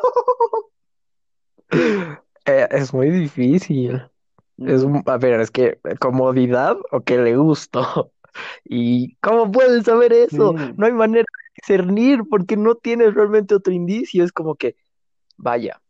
Eh, 2.46 2.66
es 2.70 2.94
muy 2.94 3.10
difícil. 3.10 4.02
Es 4.56 4.82
un- 4.82 5.02
a 5.04 5.18
ver, 5.18 5.38
es 5.40 5.50
que 5.50 5.78
comodidad 6.00 6.78
o 6.90 7.00
que 7.02 7.18
le 7.18 7.36
gusto. 7.36 8.10
¿Y 8.64 9.16
cómo 9.16 9.52
pueden 9.52 9.84
saber 9.84 10.12
eso? 10.14 10.54
No 10.76 10.86
hay 10.86 10.92
manera 10.92 11.26
discernir 11.60 12.22
porque 12.28 12.56
no 12.56 12.74
tienes 12.74 13.14
realmente 13.14 13.54
otro 13.54 13.72
indicio. 13.72 14.24
Es 14.24 14.32
como 14.32 14.54
que, 14.54 14.76
vaya, 15.36 15.80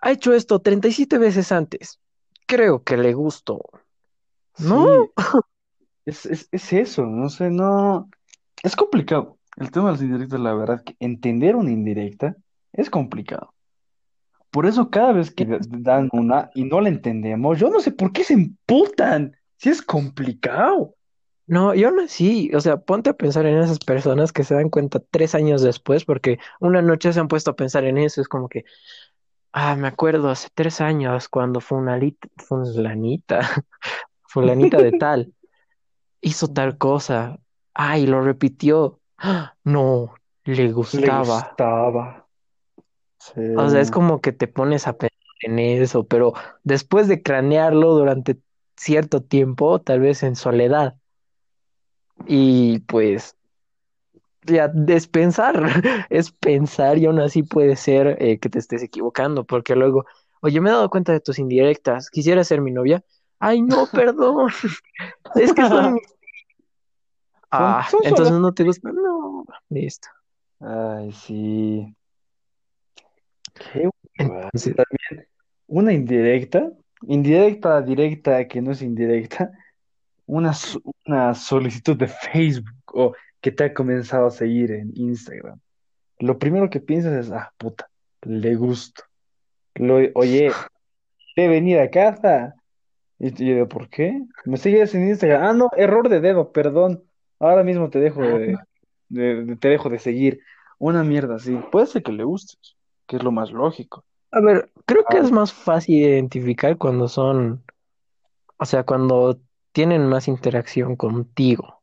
ha 0.00 0.10
hecho 0.10 0.32
esto 0.32 0.60
37 0.60 1.18
veces 1.18 1.52
antes. 1.52 2.00
Creo 2.46 2.82
que 2.82 2.96
le 2.96 3.14
gustó. 3.14 3.60
¿No? 4.58 5.04
Sí, 5.04 5.10
es, 6.06 6.26
es, 6.26 6.48
es 6.50 6.72
eso, 6.72 7.06
no 7.06 7.28
sé, 7.28 7.50
no. 7.50 8.08
Es 8.62 8.76
complicado. 8.76 9.38
El 9.56 9.70
tema 9.70 9.86
de 9.86 9.92
las 9.92 10.02
indirectas, 10.02 10.40
la 10.40 10.54
verdad, 10.54 10.82
que 10.82 10.96
entender 11.00 11.56
una 11.56 11.70
indirecta 11.70 12.36
es 12.72 12.88
complicado. 12.88 13.52
Por 14.50 14.66
eso 14.66 14.90
cada 14.90 15.12
vez 15.12 15.30
que 15.30 15.46
dan 15.68 16.08
una 16.12 16.50
y 16.54 16.64
no 16.64 16.80
la 16.80 16.88
entendemos, 16.88 17.58
yo 17.58 17.70
no 17.70 17.80
sé 17.80 17.92
por 17.92 18.12
qué 18.12 18.24
se 18.24 18.34
emputan, 18.34 19.36
si 19.56 19.68
es 19.68 19.80
complicado. 19.80 20.94
No, 21.50 21.74
y 21.74 21.82
aún 21.84 21.98
así, 22.00 22.50
o 22.54 22.60
sea, 22.60 22.76
ponte 22.78 23.10
a 23.10 23.14
pensar 23.14 23.44
en 23.46 23.58
esas 23.58 23.80
personas 23.80 24.32
que 24.32 24.44
se 24.44 24.54
dan 24.54 24.70
cuenta 24.70 25.00
tres 25.10 25.34
años 25.34 25.62
después, 25.62 26.04
porque 26.04 26.38
una 26.60 26.80
noche 26.80 27.12
se 27.12 27.18
han 27.20 27.26
puesto 27.28 27.50
a 27.50 27.56
pensar 27.56 27.84
en 27.84 27.98
eso, 27.98 28.20
es 28.20 28.28
como 28.28 28.48
que, 28.48 28.64
ah, 29.52 29.76
me 29.76 29.88
acuerdo 29.88 30.30
hace 30.30 30.48
tres 30.54 30.80
años 30.80 31.28
cuando 31.28 31.60
Funalita, 31.60 32.28
Fulanita, 32.38 33.40
Fulanita 34.28 34.80
de 34.80 34.92
tal, 34.94 35.34
hizo 36.22 36.48
tal 36.48 36.78
cosa, 36.78 37.38
ay, 37.74 38.06
lo 38.06 38.22
repitió, 38.22 39.00
¡Ah! 39.18 39.56
no, 39.64 40.14
le 40.44 40.72
Le 40.92 41.10
gustaba. 41.12 41.16
gustaba. 41.16 42.28
Sí. 43.18 43.40
O 43.52 43.68
sea, 43.68 43.80
es 43.80 43.90
como 43.90 44.20
que 44.20 44.32
te 44.32 44.48
pones 44.48 44.86
a 44.86 44.96
pensar 44.96 45.18
en 45.42 45.58
eso, 45.58 46.06
pero 46.06 46.32
después 46.64 47.08
de 47.08 47.22
cranearlo 47.22 47.94
durante 47.94 48.38
cierto 48.76 49.22
tiempo, 49.22 49.80
tal 49.80 50.00
vez 50.00 50.22
en 50.22 50.36
soledad. 50.36 50.96
Y 52.26 52.80
pues 52.80 53.36
ya 54.44 54.72
es 54.88 55.06
pensar, 55.06 55.54
es 56.10 56.30
pensar 56.32 56.98
y 56.98 57.06
aún 57.06 57.20
así 57.20 57.42
puede 57.42 57.76
ser 57.76 58.16
eh, 58.20 58.38
que 58.38 58.48
te 58.48 58.58
estés 58.58 58.82
equivocando, 58.82 59.44
porque 59.44 59.76
luego, 59.76 60.04
oye, 60.40 60.60
me 60.60 60.70
he 60.70 60.72
dado 60.72 60.90
cuenta 60.90 61.12
de 61.12 61.20
tus 61.20 61.38
indirectas, 61.38 62.10
quisiera 62.10 62.44
ser 62.44 62.60
mi 62.60 62.70
novia. 62.70 63.02
Ay, 63.38 63.62
no, 63.62 63.86
perdón, 63.92 64.50
es 65.36 65.52
que 65.52 65.66
son 65.66 65.94
mis... 65.94 66.02
Ah, 67.50 67.86
son 67.90 68.00
entonces 68.04 68.28
solo- 68.28 68.40
no 68.40 68.54
te 68.54 68.64
gusta. 68.64 68.92
No, 68.92 69.44
listo. 69.70 70.08
Ay, 70.60 71.10
sí. 71.12 71.94
Qué. 73.54 73.88
Entonces, 74.18 74.76
También 74.76 75.26
una 75.66 75.92
indirecta, 75.92 76.70
indirecta, 77.06 77.80
directa, 77.82 78.46
que 78.46 78.60
no 78.60 78.72
es 78.72 78.82
indirecta, 78.82 79.50
una, 80.30 80.52
una 81.06 81.34
solicitud 81.34 81.96
de 81.96 82.06
Facebook 82.08 82.70
o 82.92 83.12
que 83.40 83.50
te 83.52 83.64
ha 83.64 83.74
comenzado 83.74 84.26
a 84.26 84.30
seguir 84.30 84.70
en 84.70 84.92
Instagram. 84.94 85.58
Lo 86.18 86.38
primero 86.38 86.68
que 86.70 86.80
piensas 86.80 87.26
es, 87.26 87.32
ah, 87.32 87.52
puta, 87.58 87.88
le 88.22 88.54
gusto. 88.54 89.02
Lo, 89.74 89.96
oye, 90.14 90.50
he 91.36 91.48
venido 91.48 91.82
a 91.82 91.88
casa. 91.88 92.54
Y 93.18 93.30
yo 93.32 93.54
digo, 93.54 93.68
¿por 93.68 93.88
qué? 93.88 94.22
Me 94.44 94.56
sigues 94.56 94.94
en 94.94 95.08
Instagram. 95.08 95.42
Ah, 95.42 95.52
no, 95.52 95.70
error 95.76 96.08
de 96.08 96.20
dedo, 96.20 96.52
perdón. 96.52 97.02
Ahora 97.38 97.62
mismo 97.64 97.90
te 97.90 97.98
dejo 97.98 98.22
de, 98.22 98.56
de- 99.08 99.44
de- 99.44 99.56
te 99.56 99.68
dejo 99.68 99.88
de 99.90 99.98
seguir. 99.98 100.40
Una 100.78 101.02
mierda 101.04 101.36
así. 101.36 101.58
Puede 101.72 101.86
ser 101.86 102.02
que 102.02 102.12
le 102.12 102.24
gustes, 102.24 102.76
que 103.06 103.16
es 103.16 103.22
lo 103.22 103.32
más 103.32 103.50
lógico. 103.52 104.04
a 104.32 104.40
ver, 104.40 104.70
creo 104.86 105.04
que 105.10 105.16
Ah. 105.18 105.20
es 105.22 105.32
más 105.32 105.52
fácil 105.52 105.96
identificar 105.96 106.76
cuando 106.78 107.08
son, 107.08 107.62
o 108.58 108.64
sea, 108.64 108.84
cuando 108.84 109.38
tienen 109.72 110.06
más 110.06 110.28
interacción 110.28 110.96
contigo, 110.96 111.82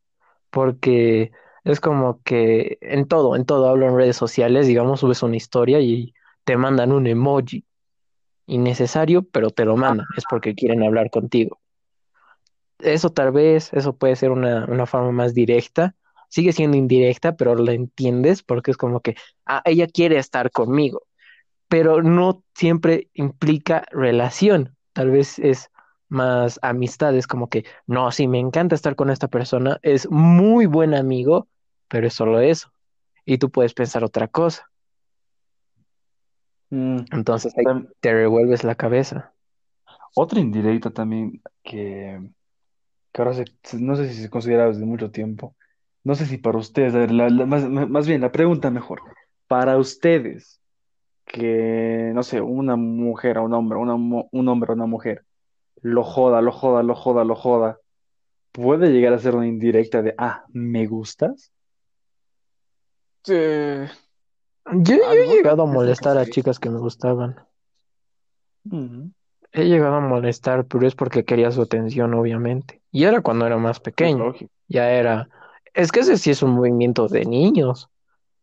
porque 0.49 1.31
es 1.63 1.79
como 1.79 2.21
que 2.23 2.77
en 2.81 3.07
todo, 3.07 3.35
en 3.35 3.45
todo 3.45 3.69
hablo 3.69 3.87
en 3.87 3.95
redes 3.95 4.17
sociales, 4.17 4.67
digamos, 4.67 5.01
subes 5.01 5.23
una 5.23 5.35
historia 5.35 5.79
y 5.79 6.13
te 6.43 6.57
mandan 6.57 6.91
un 6.91 7.07
emoji 7.07 7.65
innecesario, 8.45 9.23
pero 9.23 9.49
te 9.49 9.65
lo 9.65 9.75
mandan, 9.75 10.07
es 10.15 10.23
porque 10.29 10.55
quieren 10.55 10.83
hablar 10.83 11.09
contigo. 11.09 11.59
Eso 12.79 13.11
tal 13.11 13.31
vez, 13.31 13.73
eso 13.73 13.95
puede 13.95 14.15
ser 14.15 14.31
una, 14.31 14.65
una 14.65 14.85
forma 14.85 15.11
más 15.11 15.33
directa, 15.33 15.95
sigue 16.29 16.53
siendo 16.53 16.77
indirecta, 16.77 17.35
pero 17.35 17.55
la 17.55 17.73
entiendes 17.73 18.43
porque 18.43 18.71
es 18.71 18.77
como 18.77 19.01
que, 19.01 19.15
ah, 19.45 19.61
ella 19.65 19.87
quiere 19.87 20.17
estar 20.17 20.51
conmigo 20.51 21.07
pero 21.67 22.01
no 22.01 22.43
siempre 22.55 23.09
implica 23.13 23.85
relación. 23.91 24.75
Tal 24.93 25.11
vez 25.11 25.39
es 25.39 25.69
más 26.09 26.59
amistad, 26.61 27.15
es 27.15 27.27
como 27.27 27.49
que, 27.49 27.65
no, 27.87 28.11
sí, 28.11 28.27
me 28.27 28.39
encanta 28.39 28.75
estar 28.75 28.95
con 28.95 29.09
esta 29.09 29.27
persona, 29.27 29.79
es 29.83 30.09
muy 30.11 30.65
buen 30.65 30.93
amigo, 30.95 31.47
pero 31.87 32.07
es 32.07 32.13
solo 32.13 32.39
eso. 32.39 32.71
Y 33.25 33.37
tú 33.39 33.51
puedes 33.51 33.73
pensar 33.73 34.03
otra 34.03 34.27
cosa. 34.27 34.69
Mm, 36.69 36.99
Entonces 37.11 37.53
ahí 37.57 37.65
te 37.99 38.13
revuelves 38.13 38.63
la 38.63 38.75
cabeza. 38.75 39.33
otra 40.15 40.39
indirecta 40.39 40.91
también 40.91 41.41
que, 41.63 42.19
que 43.13 43.23
ahora 43.23 43.33
se- 43.35 43.79
no 43.79 43.95
sé 43.97 44.09
si 44.13 44.21
se 44.23 44.29
considera 44.29 44.67
desde 44.67 44.85
mucho 44.85 45.11
tiempo. 45.11 45.55
No 46.05 46.15
sé 46.15 46.27
si 46.27 46.37
para 46.39 46.59
ustedes, 46.59 46.95
a 46.95 46.99
ver, 46.99 47.11
la- 47.11 47.29
la- 47.29 47.45
más, 47.47 47.69
más 47.69 48.07
bien 48.07 48.21
la 48.21 48.31
pregunta 48.33 48.71
mejor. 48.71 49.01
Para 49.47 49.77
ustedes, 49.77 50.61
que, 51.25 52.11
no 52.15 52.23
sé, 52.23 52.41
una 52.41 52.77
mujer 52.77 53.39
o 53.39 53.45
un 53.45 53.53
hombre, 53.55 53.79
una, 53.79 53.95
un 53.95 54.49
hombre 54.49 54.71
o 54.73 54.75
una 54.75 54.87
mujer, 54.87 55.25
lo 55.81 56.03
joda, 56.03 56.41
lo 56.41 56.51
joda, 56.51 56.83
lo 56.83 56.95
joda, 56.95 57.23
lo 57.23 57.35
joda, 57.35 57.79
puede 58.51 58.91
llegar 58.91 59.13
a 59.13 59.19
ser 59.19 59.35
una 59.35 59.47
indirecta 59.47 60.01
de, 60.01 60.15
ah, 60.17 60.45
¿me 60.49 60.87
gustas? 60.87 61.51
Eh, 63.27 63.89
Yo, 64.65 64.95
yo 64.95 65.11
he 65.11 65.27
llegado 65.27 65.63
a 65.63 65.65
molestar 65.65 66.17
a 66.17 66.25
chicas 66.25 66.59
que 66.59 66.69
me 66.69 66.79
gustaban. 66.79 67.35
He 69.51 69.65
llegado 69.65 69.95
a 69.95 70.01
molestar, 70.01 70.65
pero 70.65 70.85
es 70.87 70.95
porque 70.95 71.23
quería 71.25 71.51
su 71.51 71.61
atención, 71.61 72.13
obviamente. 72.13 72.81
Y 72.91 73.05
era 73.05 73.21
cuando 73.21 73.45
era 73.45 73.57
más 73.57 73.79
pequeño. 73.79 74.33
Ya 74.67 74.91
era. 74.91 75.29
Es 75.73 75.91
que 75.91 76.01
ese 76.01 76.17
sí 76.17 76.31
es 76.31 76.43
un 76.43 76.51
movimiento 76.51 77.07
de 77.07 77.25
niños. 77.25 77.89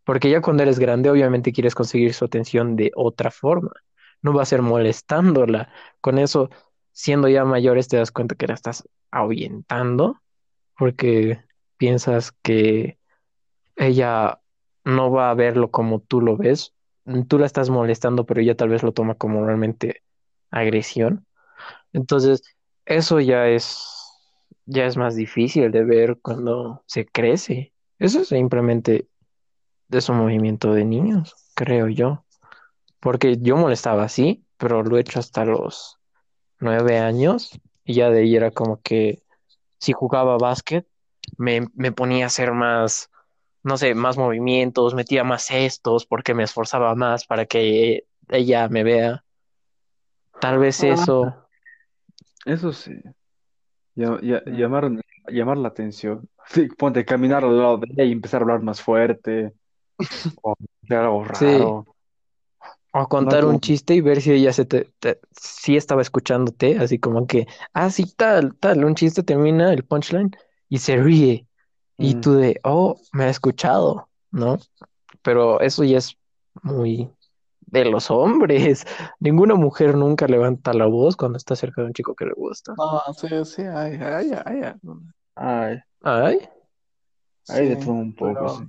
Porque 0.04 0.30
ya 0.30 0.40
cuando 0.40 0.62
eres 0.62 0.78
grande, 0.78 1.11
obviamente 1.11 1.52
quieres 1.52 1.74
conseguir 1.74 2.14
su 2.14 2.24
atención 2.24 2.76
de 2.76 2.90
otra 2.94 3.30
forma. 3.30 3.72
No 4.22 4.32
va 4.32 4.42
a 4.42 4.46
ser 4.46 4.62
molestándola. 4.62 5.70
Con 6.00 6.18
eso, 6.18 6.50
siendo 6.94 7.28
ya 7.28 7.44
mayores, 7.44 7.88
te 7.88 7.98
das 7.98 8.11
cuenta 8.11 8.37
que 8.37 8.46
la 8.46 8.54
estás 8.54 8.88
ahuyentando. 9.11 10.22
Porque 10.78 11.44
piensas 11.76 12.33
que 12.33 12.98
ella 13.76 14.40
no 14.85 15.11
va 15.11 15.30
a 15.30 15.35
verlo 15.35 15.70
como 15.70 16.00
tú 16.00 16.22
lo 16.22 16.38
ves. 16.38 16.72
Tú 17.28 17.38
la 17.38 17.46
estás 17.46 17.68
molestando, 17.68 18.24
pero 18.24 18.40
ella 18.40 18.57
tal 18.57 18.70
vez 18.70 18.83
lo 18.83 18.92
toma 18.92 19.14
como 19.14 19.44
realmente 19.44 20.02
agresión. 20.50 21.26
Entonces, 21.92 22.42
eso 22.87 23.20
ya 23.20 23.48
es, 23.48 23.87
ya 24.64 24.87
es 24.87 24.96
más 24.96 25.14
difícil 25.14 25.70
de 25.70 25.85
ver 25.85 26.18
cuando 26.22 26.83
se 26.87 27.04
crece. 27.04 27.72
Eso 27.98 28.20
es 28.22 28.28
simplemente 28.28 29.09
es 29.90 30.09
un 30.09 30.18
movimiento 30.18 30.72
de 30.72 30.85
niños, 30.85 31.35
creo 31.54 31.88
yo. 31.88 32.24
Porque 33.00 33.37
yo 33.38 33.57
molestaba 33.57 34.04
así, 34.04 34.44
pero 34.57 34.83
lo 34.83 34.96
he 34.96 35.00
hecho 35.00 35.18
hasta 35.18 35.44
los 35.44 35.98
nueve 36.60 36.98
años 36.98 37.58
y 37.84 37.94
ya 37.94 38.10
de 38.10 38.20
ahí 38.20 38.36
era 38.36 38.50
como 38.50 38.80
que 38.80 39.22
si 39.78 39.92
jugaba 39.92 40.38
básquet, 40.38 40.86
me, 41.36 41.66
me 41.74 41.92
ponía 41.92 42.24
a 42.24 42.26
hacer 42.28 42.52
más, 42.52 43.10
no 43.62 43.76
sé, 43.76 43.94
más 43.94 44.16
movimientos, 44.16 44.94
metía 44.94 45.24
más 45.24 45.44
cestos 45.44 46.06
porque 46.06 46.34
me 46.34 46.42
esforzaba 46.44 46.94
más 46.94 47.26
para 47.26 47.46
que 47.46 48.04
ella 48.28 48.68
me 48.68 48.82
vea. 48.84 49.24
Tal 50.40 50.58
vez 50.58 50.82
Ah. 50.82 50.88
eso. 50.88 51.34
Eso 52.44 52.72
sí. 52.72 52.92
Ya- 53.94 54.18
ya- 54.22 54.42
Mm. 54.44 54.56
llamar, 54.56 54.90
llamar 55.28 55.56
la 55.58 55.68
atención. 55.68 56.28
Sí, 56.46 56.68
ponte 56.76 57.04
caminar 57.06 57.42
al 57.44 57.56
lado 57.56 57.78
de 57.78 57.86
ella 57.90 58.04
y 58.04 58.12
empezar 58.12 58.40
a 58.40 58.44
hablar 58.44 58.60
más 58.62 58.82
fuerte. 58.82 59.52
O 60.42 60.54
hacer 60.84 60.98
algo 60.98 61.24
raro. 61.24 61.86
O 62.96 63.09
contar 63.09 63.40
como- 63.40 63.54
un 63.54 63.61
chiste 63.61 63.94
y 63.94 64.00
ver 64.00 64.20
si 64.22 64.33
ella 64.33 64.52
se 64.52 64.64
te, 64.64 64.88
te- 65.00 65.18
si 65.33 65.76
estaba 65.76 66.00
escuchándote, 66.00 66.78
así 66.78 66.98
como 67.00 67.26
que, 67.26 67.46
ah, 67.72 67.90
sí, 67.90 68.04
tal, 68.16 68.54
tal, 68.57 68.85
un 68.85 68.94
chiste 68.94 69.22
termina 69.24 69.72
el 69.72 69.85
punchline 69.85 70.30
y 70.68 70.78
se 70.78 70.96
ríe. 70.96 71.46
Y 71.98 72.14
Mm. 72.14 72.20
tú 72.20 72.35
de, 72.35 72.61
oh, 72.64 73.00
me 73.12 73.24
ha 73.24 73.30
escuchado, 73.30 74.09
¿no? 74.30 74.59
Pero 75.22 75.61
eso 75.61 75.83
ya 75.85 75.98
es 75.98 76.16
muy 76.62 77.11
de 77.66 77.85
los 77.87 78.11
hombres. 78.11 78.85
Ninguna 79.20 79.54
mujer 79.57 79.96
nunca 79.96 80.26
levanta 80.28 80.72
la 80.72 80.87
voz 80.87 81.16
cuando 81.16 81.37
está 81.38 81.57
cerca 81.57 81.80
de 81.83 81.88
un 81.88 81.94
chico 81.94 82.14
que 82.14 82.26
le 82.26 82.33
gusta. 82.35 82.74
No, 82.76 83.00
sí, 83.14 83.28
sí, 83.44 83.62
hay, 83.62 83.94
hay, 83.96 84.30
hay. 84.44 84.72
Ay, 85.35 85.78
Ay, 86.02 86.38
hay 87.48 87.68
de 87.68 87.74
Sí, 87.76 87.80
todo 87.80 87.94
un 87.94 88.14
poco, 88.14 88.35
pero- 88.35 88.48
sí. 88.50 88.64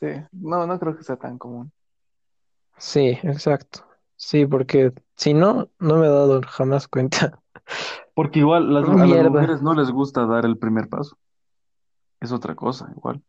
Sí, 0.00 0.06
no, 0.32 0.66
no 0.66 0.78
creo 0.78 0.96
que 0.96 1.02
sea 1.02 1.16
tan 1.16 1.38
común. 1.38 1.72
Sí, 2.78 3.18
exacto. 3.22 3.84
Sí, 4.16 4.46
porque 4.46 4.92
si 5.16 5.32
no, 5.34 5.68
no 5.78 5.96
me 5.96 6.06
he 6.06 6.10
dado 6.10 6.40
jamás 6.42 6.88
cuenta. 6.88 7.40
Porque 8.14 8.40
igual 8.40 8.72
las, 8.74 8.88
a 8.88 8.92
las 8.94 9.06
Mierda. 9.06 9.30
mujeres 9.30 9.62
no 9.62 9.74
les 9.74 9.92
gusta 9.92 10.26
dar 10.26 10.44
el 10.44 10.58
primer 10.58 10.88
paso. 10.88 11.16
Es 12.18 12.32
otra 12.32 12.56
cosa, 12.56 12.90
igual. 12.96 13.22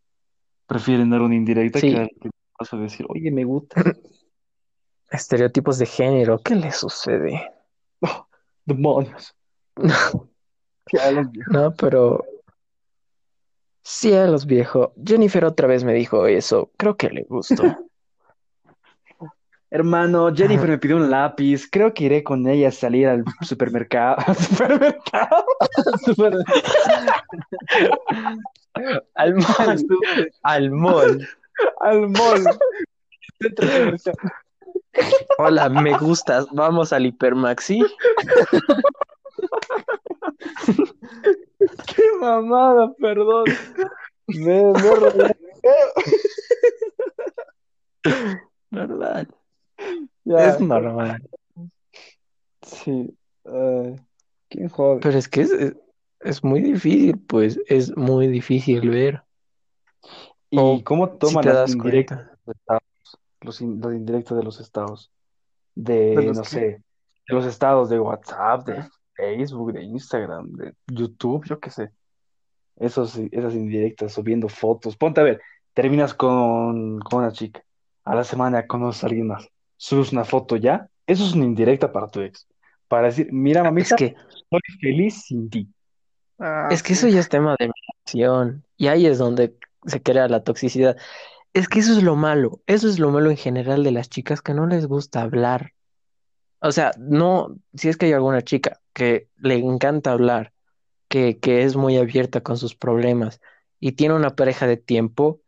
Prefieren 0.66 1.12
dar 1.12 1.22
una 1.22 1.36
indirecta 1.36 1.80
que 1.80 1.94
dar 1.94 2.04
el 2.04 2.18
primer 2.18 2.34
paso 2.58 2.78
y 2.78 2.82
decir, 2.82 3.06
oye, 3.08 3.30
me 3.30 3.44
gusta. 3.44 3.84
Estereotipos 5.12 5.78
de 5.78 5.86
género, 5.86 6.40
¿qué 6.40 6.56
le 6.56 6.72
sucede? 6.72 7.52
Demonios. 8.66 9.36
Ya 10.92 11.12
los 11.12 11.32
viejos. 11.32 11.54
No, 11.54 11.74
pero 11.76 12.24
cielos, 13.84 14.46
viejo. 14.46 14.94
Jennifer 15.04 15.46
otra 15.46 15.68
vez 15.68 15.84
me 15.84 15.94
dijo 15.94 16.26
eso. 16.26 16.72
Creo 16.78 16.98
que 16.98 17.10
le 17.10 17.24
gustó. 17.24 17.89
Hermano, 19.72 20.34
Jennifer 20.34 20.68
me 20.68 20.80
pidió 20.80 20.98
un 20.98 21.12
lápiz. 21.12 21.68
Creo 21.70 21.94
que 21.94 22.06
iré 22.06 22.24
con 22.24 22.48
ella 22.48 22.70
a 22.70 22.72
salir 22.72 23.08
al 23.08 23.24
supermercado. 23.42 24.18
¿Supermercado? 24.34 25.46
Al 29.16 29.36
mall. 29.36 29.86
Al 30.44 30.72
mall. 30.72 31.28
Al 31.82 32.08
mall. 32.10 32.46
Hola, 35.38 35.70
me 35.70 35.98
gustas. 35.98 36.48
Vamos 36.52 36.94
al 36.94 37.06
Hipermaxi. 37.06 37.82
Qué 41.88 42.04
mamada, 42.22 42.94
perdón. 43.00 43.46
Me, 44.28 44.72
me 48.72 48.86
relajé. 48.88 49.39
Ya. 50.26 50.50
Es 50.50 50.60
normal. 50.60 51.22
Sí. 52.62 53.16
¿quién 54.50 54.70
jode? 54.70 55.00
Pero 55.02 55.18
es 55.18 55.28
que 55.28 55.42
es, 55.42 55.52
es, 55.52 55.76
es 56.20 56.44
muy 56.44 56.62
difícil, 56.62 57.18
pues 57.20 57.60
es 57.68 57.96
muy 57.98 58.28
difícil 58.28 58.90
ver. 58.90 59.24
¿Y 60.52 60.58
O 60.60 60.82
cómo 60.84 61.10
toman 61.10 61.46
las 61.46 61.72
indirectas 61.72 62.20
de 62.20 62.26
los 62.46 62.56
estados? 62.56 62.84
Los, 63.42 63.62
in- 63.62 63.82
los 63.82 63.94
indirectos 63.94 64.38
de 64.38 64.44
los 64.44 64.60
estados. 64.60 65.12
¿De 65.76 66.16
De, 66.16 66.24
los 66.24 66.38
no 66.38 66.44
qué? 66.44 66.50
sé, 66.50 66.60
de 66.60 66.84
los 67.36 67.46
estados 67.46 67.90
de 67.90 68.00
WhatsApp, 68.00 68.68
de 68.68 68.84
Facebook, 69.14 69.74
de 69.74 69.84
Instagram, 69.84 70.52
de 70.54 70.74
YouTube, 70.88 71.46
yo 71.46 71.60
qué 71.60 71.70
sé. 71.70 71.92
Esos, 72.76 73.18
esas 73.18 73.54
indirectas, 73.54 74.14
subiendo 74.14 74.48
fotos. 74.50 74.96
Ponte 74.96 75.22
a 75.22 75.24
ver, 75.24 75.42
terminas 75.74 76.14
con, 76.14 77.00
con 77.00 77.20
una 77.20 77.32
chica. 77.32 77.64
A 78.06 78.16
la 78.16 78.24
semana 78.24 78.66
conoces 78.68 79.04
a 79.04 79.08
alguien 79.08 79.28
más. 79.28 79.48
Subes 79.80 80.12
una 80.12 80.26
foto 80.26 80.58
ya. 80.58 80.90
Eso 81.08 81.26
es 81.26 81.34
una 81.34 81.46
indirecta 81.46 81.92
para 81.92 82.10
tu 82.10 82.20
ex. 82.20 82.46
Para 82.90 83.08
decir, 83.08 83.30
mira, 83.32 83.62
Es 83.62 83.66
mamita, 83.66 83.96
que, 83.96 84.14
soy 84.50 84.60
feliz 84.82 85.24
sin 85.24 85.50
ti. 85.50 85.68
Ah, 86.38 86.68
es 86.70 86.84
que 86.84 86.96
sí. 86.96 87.08
eso 87.08 87.16
ya 87.16 87.22
es 87.22 87.30
tema 87.30 87.56
de 87.58 87.72
relación. 88.06 88.66
Y 88.76 88.88
ahí 88.88 89.06
es 89.06 89.18
donde 89.18 89.56
se 89.86 90.02
crea 90.02 90.28
la 90.28 90.44
toxicidad. 90.44 90.98
Es 91.54 91.70
que 91.70 91.80
eso 91.80 91.94
es 91.94 92.04
lo 92.04 92.18
malo. 92.18 92.62
Eso 92.68 92.90
es 92.90 93.00
lo 93.00 93.10
malo 93.10 93.30
en 93.30 93.38
general 93.38 93.86
de 93.86 93.92
las 93.92 94.10
chicas 94.10 94.42
que 94.42 94.54
no 94.54 94.68
les 94.68 94.86
gusta 94.86 95.22
hablar. 95.22 95.72
O 96.60 96.74
sea, 96.74 96.92
no, 96.98 97.56
si 97.74 97.88
es 97.88 97.96
que 97.96 98.08
hay 98.08 98.14
alguna 98.14 98.42
chica 98.42 98.82
que 98.92 99.30
le 99.38 99.56
encanta 99.56 100.12
hablar, 100.12 100.52
que, 101.08 101.40
que 101.40 101.64
es 101.64 101.78
muy 101.78 101.96
abierta 101.96 102.42
con 102.42 102.58
sus 102.58 102.76
problemas 102.76 103.40
y 103.80 103.94
tiene 103.94 104.14
una 104.14 104.36
pareja 104.36 104.68
de 104.68 104.76
tiempo, 104.76 105.40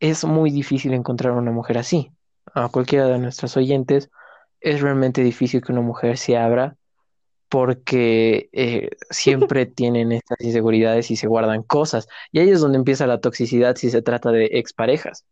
es 0.00 0.26
muy 0.26 0.50
difícil 0.50 0.92
encontrar 0.92 1.32
una 1.32 1.50
mujer 1.50 1.78
así. 1.78 2.12
A 2.54 2.68
cualquiera 2.68 3.06
de 3.06 3.18
nuestros 3.18 3.56
oyentes, 3.56 4.10
es 4.60 4.80
realmente 4.80 5.22
difícil 5.22 5.62
que 5.62 5.72
una 5.72 5.80
mujer 5.82 6.18
se 6.18 6.36
abra 6.36 6.76
porque 7.48 8.48
eh, 8.52 8.90
siempre 9.10 9.66
tienen 9.66 10.12
estas 10.12 10.40
inseguridades 10.40 11.10
y 11.10 11.16
se 11.16 11.26
guardan 11.28 11.62
cosas. 11.62 12.08
Y 12.32 12.40
ahí 12.40 12.50
es 12.50 12.60
donde 12.60 12.78
empieza 12.78 13.06
la 13.06 13.20
toxicidad 13.20 13.76
si 13.76 13.90
se 13.90 14.02
trata 14.02 14.30
de 14.32 14.46
exparejas. 14.52 15.24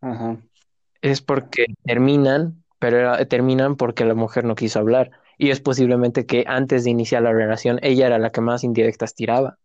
Ajá. 0.00 0.38
Es 1.02 1.20
porque 1.20 1.66
terminan, 1.84 2.64
pero 2.78 2.98
era- 2.98 3.24
terminan 3.26 3.76
porque 3.76 4.04
la 4.04 4.14
mujer 4.14 4.44
no 4.44 4.54
quiso 4.54 4.78
hablar. 4.78 5.10
Y 5.38 5.50
es 5.50 5.60
posiblemente 5.60 6.26
que 6.26 6.44
antes 6.46 6.84
de 6.84 6.90
iniciar 6.90 7.22
la 7.22 7.32
relación, 7.32 7.78
ella 7.82 8.06
era 8.06 8.18
la 8.18 8.30
que 8.30 8.40
más 8.40 8.64
indirectas 8.64 9.14
tiraba. 9.14 9.58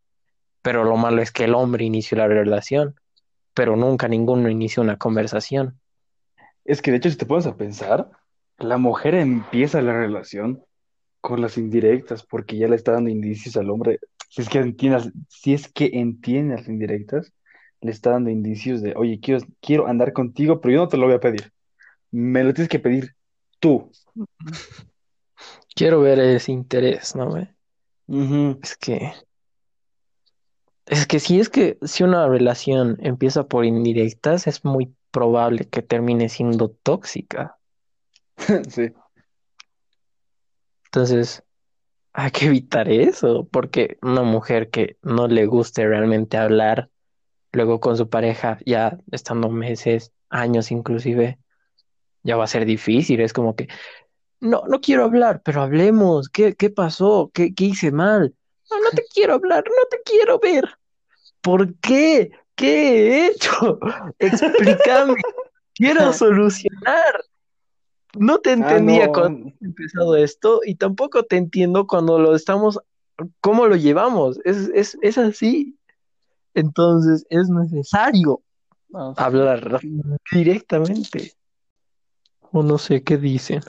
Pero 0.62 0.84
lo 0.84 0.98
malo 0.98 1.22
es 1.22 1.32
que 1.32 1.46
el 1.46 1.56
hombre 1.56 1.86
inició 1.86 2.18
la 2.18 2.28
relación, 2.28 2.96
pero 3.54 3.76
nunca 3.76 4.08
ninguno 4.08 4.50
inició 4.50 4.84
una 4.84 4.98
conversación. 4.98 5.80
Es 6.70 6.84
que 6.84 6.92
de 6.92 6.98
hecho, 6.98 7.10
si 7.10 7.18
te 7.18 7.26
pones 7.26 7.48
a 7.48 7.58
pensar, 7.58 8.12
la 8.60 8.78
mujer 8.78 9.16
empieza 9.16 9.82
la 9.82 9.92
relación 9.92 10.64
con 11.20 11.42
las 11.42 11.58
indirectas 11.58 12.22
porque 12.22 12.60
ya 12.60 12.68
le 12.68 12.76
está 12.76 12.92
dando 12.92 13.10
indicios 13.10 13.58
al 13.58 13.72
hombre. 13.72 14.00
Si 14.30 14.44
es 14.44 14.50
que 14.50 14.60
entiendas, 14.60 15.10
si 15.30 15.56
es 15.56 15.68
que 15.68 15.90
entiende 15.94 16.58
las 16.58 16.68
indirectas, 16.68 17.34
le 17.82 17.90
está 17.90 18.12
dando 18.12 18.30
indicios 18.30 18.84
de, 18.84 18.94
oye, 18.96 19.20
quiero, 19.20 19.44
quiero 19.60 19.88
andar 19.88 20.14
contigo, 20.14 20.62
pero 20.62 20.76
yo 20.76 20.80
no 20.82 20.88
te 20.88 20.98
lo 20.98 21.08
voy 21.08 21.16
a 21.16 21.20
pedir. 21.20 21.52
Me 22.12 22.44
lo 22.44 22.54
tienes 22.54 22.70
que 22.70 22.78
pedir 22.78 23.16
tú. 23.60 23.92
Quiero 25.74 26.02
ver 26.02 26.20
ese 26.20 26.52
interés, 26.52 27.16
¿no? 27.16 27.36
Es 28.62 28.78
que, 28.78 29.12
es 30.86 31.08
que 31.08 31.20
si 31.20 31.40
es 31.40 31.50
que 31.50 31.80
si 31.82 32.04
una 32.04 32.28
relación 32.28 33.00
empieza 33.02 33.48
por 33.48 33.66
indirectas, 33.66 34.46
es 34.46 34.64
muy 34.64 34.94
probable 35.12 35.68
que 35.68 35.82
termine 35.82 36.30
siendo 36.30 36.70
tóxica. 36.70 37.58
Sí. 38.70 38.92
Entonces, 40.86 41.44
hay 42.14 42.32
que 42.32 42.46
evitar 42.48 42.90
eso, 42.90 43.48
porque 43.52 43.98
una 44.02 44.24
mujer 44.24 44.70
que 44.70 44.98
no 45.04 45.28
le 45.28 45.46
guste 45.46 45.88
realmente 45.88 46.38
hablar, 46.38 46.90
luego 47.52 47.80
con 47.80 47.96
su 47.96 48.10
pareja, 48.10 48.58
ya 48.66 48.98
estando 49.12 49.50
meses, 49.50 50.12
años 50.30 50.72
inclusive, 50.72 51.38
ya 52.24 52.38
va 52.38 52.46
a 52.46 52.48
ser 52.48 52.66
difícil. 52.66 53.22
Es 53.22 53.34
como 53.34 53.56
que, 53.56 53.68
no, 54.40 54.64
no 54.68 54.82
quiero 54.82 55.04
hablar, 55.04 55.42
pero 55.44 55.62
hablemos. 55.62 56.30
¿Qué, 56.30 56.56
qué 56.56 56.70
pasó? 56.70 57.30
¿Qué, 57.34 57.54
qué 57.54 57.66
hice 57.66 57.92
mal? 57.92 58.34
No, 58.72 58.82
no 58.82 58.90
te 58.92 59.04
quiero 59.14 59.36
hablar, 59.36 59.64
no 59.68 59.86
te 59.90 60.02
quiero 60.04 60.40
ver. 60.40 60.66
¿Por 61.42 61.76
qué? 61.76 62.32
¿Qué 62.60 62.76
he 63.26 63.28
hecho? 63.28 63.80
Explícame. 64.20 65.16
Quiero 65.74 66.12
solucionar. 66.14 67.24
No 68.18 68.40
te 68.40 68.50
Ah, 68.50 68.54
entendía 68.54 69.08
no. 69.08 69.14
cuando 69.14 69.50
he 69.62 69.66
empezado 69.66 70.16
esto 70.16 70.62
y 70.66 70.76
tampoco 70.76 71.24
te 71.24 71.38
entiendo 71.38 71.88
cuando 71.88 72.20
lo 72.20 72.36
estamos, 72.36 72.80
cómo 73.40 73.68
lo 73.68 73.76
llevamos. 73.76 74.40
Es, 74.44 74.70
es, 74.74 74.98
es 75.02 75.18
así. 75.18 75.78
Entonces 76.54 77.26
es 77.30 77.48
necesario 77.50 78.42
No, 78.90 79.14
sí. 79.16 79.22
hablar 79.24 79.80
directamente. 80.34 81.34
O 82.52 82.64
no 82.64 82.78
sé 82.78 83.04
qué 83.04 83.18
dicen. 83.18 83.62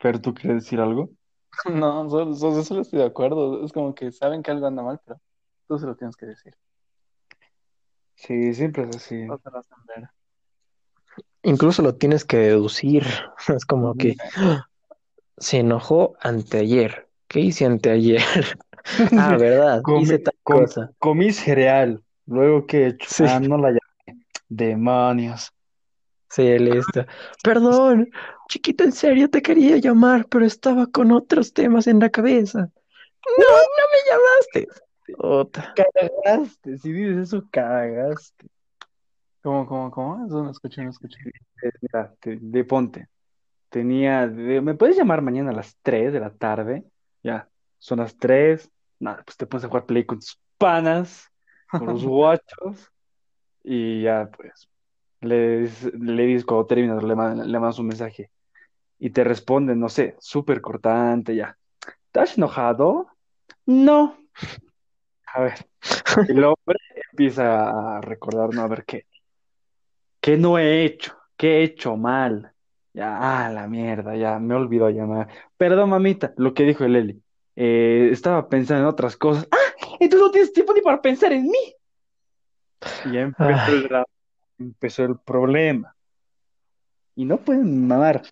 Pero 0.00 0.20
tú 0.20 0.32
quieres 0.32 0.64
decir 0.64 0.80
algo? 0.80 1.10
No, 1.74 2.08
solo, 2.08 2.34
solo- 2.34 2.62
solo 2.62 2.80
estoy 2.82 3.00
de 3.00 3.06
acuerdo. 3.06 3.64
Es 3.64 3.72
como 3.72 3.94
que 3.94 4.12
saben 4.12 4.42
que 4.42 4.50
algo 4.52 4.66
anda 4.66 4.82
mal, 4.82 5.00
pero 5.04 5.20
tú 5.66 5.78
se 5.78 5.86
lo 5.86 5.96
tienes 5.96 6.16
que 6.16 6.26
decir. 6.26 6.54
Sí, 8.18 8.52
siempre 8.52 8.82
es 8.82 8.96
así. 8.96 9.26
Incluso 11.44 11.82
lo 11.82 11.94
tienes 11.94 12.24
que 12.24 12.36
deducir. 12.36 13.04
Es 13.48 13.64
como 13.64 13.94
que 13.94 14.16
se 15.38 15.58
enojó 15.58 16.16
anteayer. 16.20 17.08
¿Qué 17.28 17.40
hice 17.40 17.64
anteayer? 17.64 18.22
Ah, 19.18 19.36
¿verdad? 19.36 19.82
Comí, 19.82 20.02
Hice 20.04 20.18
tal 20.18 20.34
com- 20.42 20.60
cosa. 20.64 20.90
comí 20.98 21.30
cereal. 21.30 22.02
Luego, 22.24 22.66
¿qué 22.66 22.84
he 22.84 22.86
hecho? 22.88 23.06
Sí. 23.10 23.24
Ah, 23.26 23.38
no 23.38 23.58
la 23.58 23.68
llamé. 23.68 24.24
Demonios. 24.48 25.52
Sí, 26.30 26.58
listo. 26.58 27.04
Perdón, 27.42 28.08
chiquito, 28.48 28.84
en 28.84 28.92
serio 28.92 29.28
te 29.28 29.42
quería 29.42 29.76
llamar, 29.76 30.26
pero 30.30 30.46
estaba 30.46 30.86
con 30.86 31.12
otros 31.12 31.52
temas 31.52 31.86
en 31.86 31.98
la 32.00 32.08
cabeza. 32.08 32.60
No, 32.60 33.44
no 33.46 33.84
me 33.92 34.10
llamaste. 34.10 34.68
Ota. 35.16 35.74
Cagaste. 35.74 36.78
Si 36.78 36.92
dices 36.92 37.16
eso, 37.28 37.46
cagaste. 37.50 38.46
¿Cómo, 39.42 39.66
cómo, 39.66 39.90
cómo? 39.90 40.26
Eso 40.26 40.42
no 40.42 40.50
escuché, 40.50 40.82
no 40.82 40.90
escuché. 40.90 41.18
Eh, 41.62 41.70
Mira, 41.80 42.12
te- 42.20 42.38
de 42.40 42.64
ponte. 42.64 43.08
Tenía, 43.68 44.26
de- 44.26 44.60
¿me 44.60 44.74
puedes 44.74 44.96
llamar 44.96 45.22
mañana 45.22 45.50
a 45.50 45.54
las 45.54 45.76
3 45.82 46.12
de 46.12 46.20
la 46.20 46.30
tarde? 46.30 46.84
Ya, 47.22 47.48
son 47.78 47.98
las 48.00 48.16
3. 48.16 48.70
Nada, 48.98 49.22
pues 49.24 49.36
te 49.36 49.46
pones 49.46 49.64
a 49.64 49.68
jugar 49.68 49.86
play 49.86 50.04
con 50.04 50.18
tus 50.18 50.38
panas, 50.58 51.30
con 51.70 51.86
los 51.86 52.04
guachos. 52.04 52.90
Y 53.62 54.02
ya, 54.02 54.30
pues, 54.36 54.68
le, 55.20 55.60
dices- 55.62 55.92
le 55.94 56.22
dices 56.26 56.44
cuando 56.44 56.66
terminas, 56.66 57.02
le, 57.02 57.08
le 57.14 57.58
mandas 57.60 57.78
un 57.78 57.86
mensaje. 57.86 58.30
Y 58.98 59.10
te 59.10 59.22
responde, 59.22 59.76
no 59.76 59.88
sé, 59.88 60.16
súper 60.18 60.60
cortante, 60.60 61.36
ya. 61.36 61.56
¿Estás 62.06 62.36
enojado? 62.36 63.06
No. 63.64 64.16
A 65.34 65.40
ver, 65.42 65.54
el 66.28 66.44
hombre 66.44 66.78
empieza 67.12 67.96
a 67.96 68.00
recordar, 68.00 68.54
no, 68.54 68.62
a 68.62 68.68
ver 68.68 68.84
qué. 68.84 69.06
¿Qué 70.20 70.36
no 70.36 70.58
he 70.58 70.84
hecho? 70.84 71.16
¿Qué 71.36 71.58
he 71.58 71.62
hecho 71.64 71.96
mal? 71.96 72.52
Ya, 72.92 73.16
ah, 73.46 73.50
la 73.50 73.68
mierda, 73.68 74.16
ya 74.16 74.38
me 74.38 74.54
olvidó 74.54 74.90
llamar. 74.90 75.28
Perdón, 75.56 75.90
mamita, 75.90 76.32
lo 76.36 76.52
que 76.54 76.64
dijo 76.64 76.84
el 76.84 76.96
Eli. 76.96 77.22
Eh, 77.54 78.08
estaba 78.12 78.48
pensando 78.48 78.82
en 78.84 78.88
otras 78.88 79.16
cosas. 79.16 79.46
¡Ah! 79.50 79.56
Entonces 80.00 80.26
no 80.26 80.30
tienes 80.30 80.52
tiempo 80.52 80.72
ni 80.72 80.80
para 80.80 81.00
pensar 81.00 81.32
en 81.32 81.44
mí. 81.44 81.74
Y 83.04 83.12
ya 83.12 83.20
empezó 83.20 83.72
el, 83.72 83.88
dra- 83.88 84.04
empezó 84.58 85.04
el 85.04 85.18
problema. 85.18 85.94
Y 87.14 87.24
no 87.24 87.36
pueden 87.38 87.86
mamar. 87.86 88.22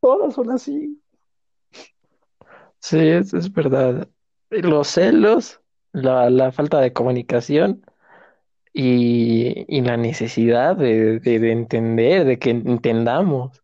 Todas 0.00 0.34
son 0.34 0.50
así. 0.50 1.00
Sí, 2.78 2.98
es, 2.98 3.34
es 3.34 3.52
verdad. 3.52 4.08
Los 4.50 4.88
celos, 4.88 5.60
la, 5.96 6.30
la 6.30 6.52
falta 6.52 6.80
de 6.80 6.92
comunicación 6.92 7.82
y, 8.72 9.64
y 9.68 9.82
la 9.82 9.96
necesidad 9.96 10.76
de, 10.76 11.20
de, 11.20 11.38
de 11.40 11.52
entender, 11.52 12.24
de 12.26 12.38
que 12.38 12.50
entendamos. 12.50 13.62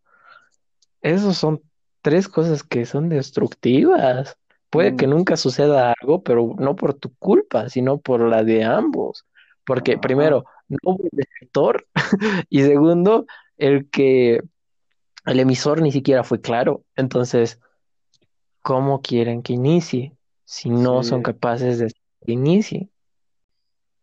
Esos 1.03 1.37
son 1.37 1.63
tres 2.03 2.29
cosas 2.29 2.63
que 2.63 2.87
son 2.87 3.09
destructivas. 3.09 4.37
Puede 4.71 4.97
que 4.97 5.07
Mm, 5.07 5.09
nunca 5.09 5.37
suceda 5.37 5.95
algo, 6.01 6.23
pero 6.23 6.55
no 6.59 6.77
por 6.77 6.95
tu 6.95 7.15
culpa, 7.17 7.69
sino 7.69 7.99
por 8.01 8.21
la 8.23 8.45
de 8.45 8.65
ambos. 8.65 9.27
Porque 9.65 9.99
primero, 9.99 10.45
no 10.69 10.79
hubo 10.85 11.05
receptor 11.13 11.87
y 12.51 12.63
segundo, 12.63 13.27
el 13.59 13.91
que 13.91 14.43
el 15.27 15.41
emisor 15.41 15.83
ni 15.83 15.93
siquiera 15.93 16.25
fue 16.25 16.41
claro. 16.41 16.85
Entonces, 16.97 17.61
¿cómo 18.63 19.01
quieren 19.03 19.43
que 19.43 19.53
inicie 19.55 20.17
si 20.45 20.71
no 20.71 21.03
son 21.03 21.23
capaces 21.23 21.79
de 21.79 21.91
que 22.25 22.33
inicie? 22.33 22.89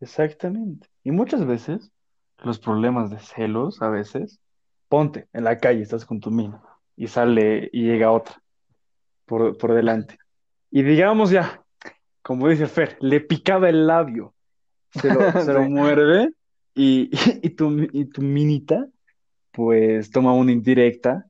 exactamente. 0.01 0.87
Y 1.03 1.11
muchas 1.11 1.45
veces 1.45 1.91
los 2.37 2.59
problemas 2.59 3.09
de 3.09 3.19
celos, 3.19 3.81
a 3.81 3.89
veces, 3.89 4.39
ponte 4.87 5.27
en 5.33 5.43
la 5.43 5.57
calle, 5.57 5.81
estás 5.81 6.05
con 6.05 6.19
tu 6.19 6.31
mina 6.31 6.61
y 6.95 7.07
sale 7.07 7.69
y 7.73 7.83
llega 7.83 8.11
otra. 8.11 8.41
por, 9.25 9.57
por 9.57 9.73
delante. 9.73 10.17
Y 10.71 10.83
digamos 10.83 11.29
ya, 11.31 11.63
como 12.21 12.47
dice 12.47 12.67
Fer, 12.67 12.97
le 13.01 13.21
picaba 13.21 13.69
el 13.69 13.87
labio, 13.87 14.33
se 14.91 15.13
lo, 15.13 15.19
se 15.43 15.53
lo 15.53 15.63
muerde 15.63 16.31
y, 16.75 17.09
y, 17.43 17.49
tu, 17.51 17.87
y 17.91 18.05
tu 18.05 18.21
minita, 18.21 18.87
pues 19.51 20.11
toma 20.11 20.33
una 20.33 20.51
indirecta, 20.51 21.25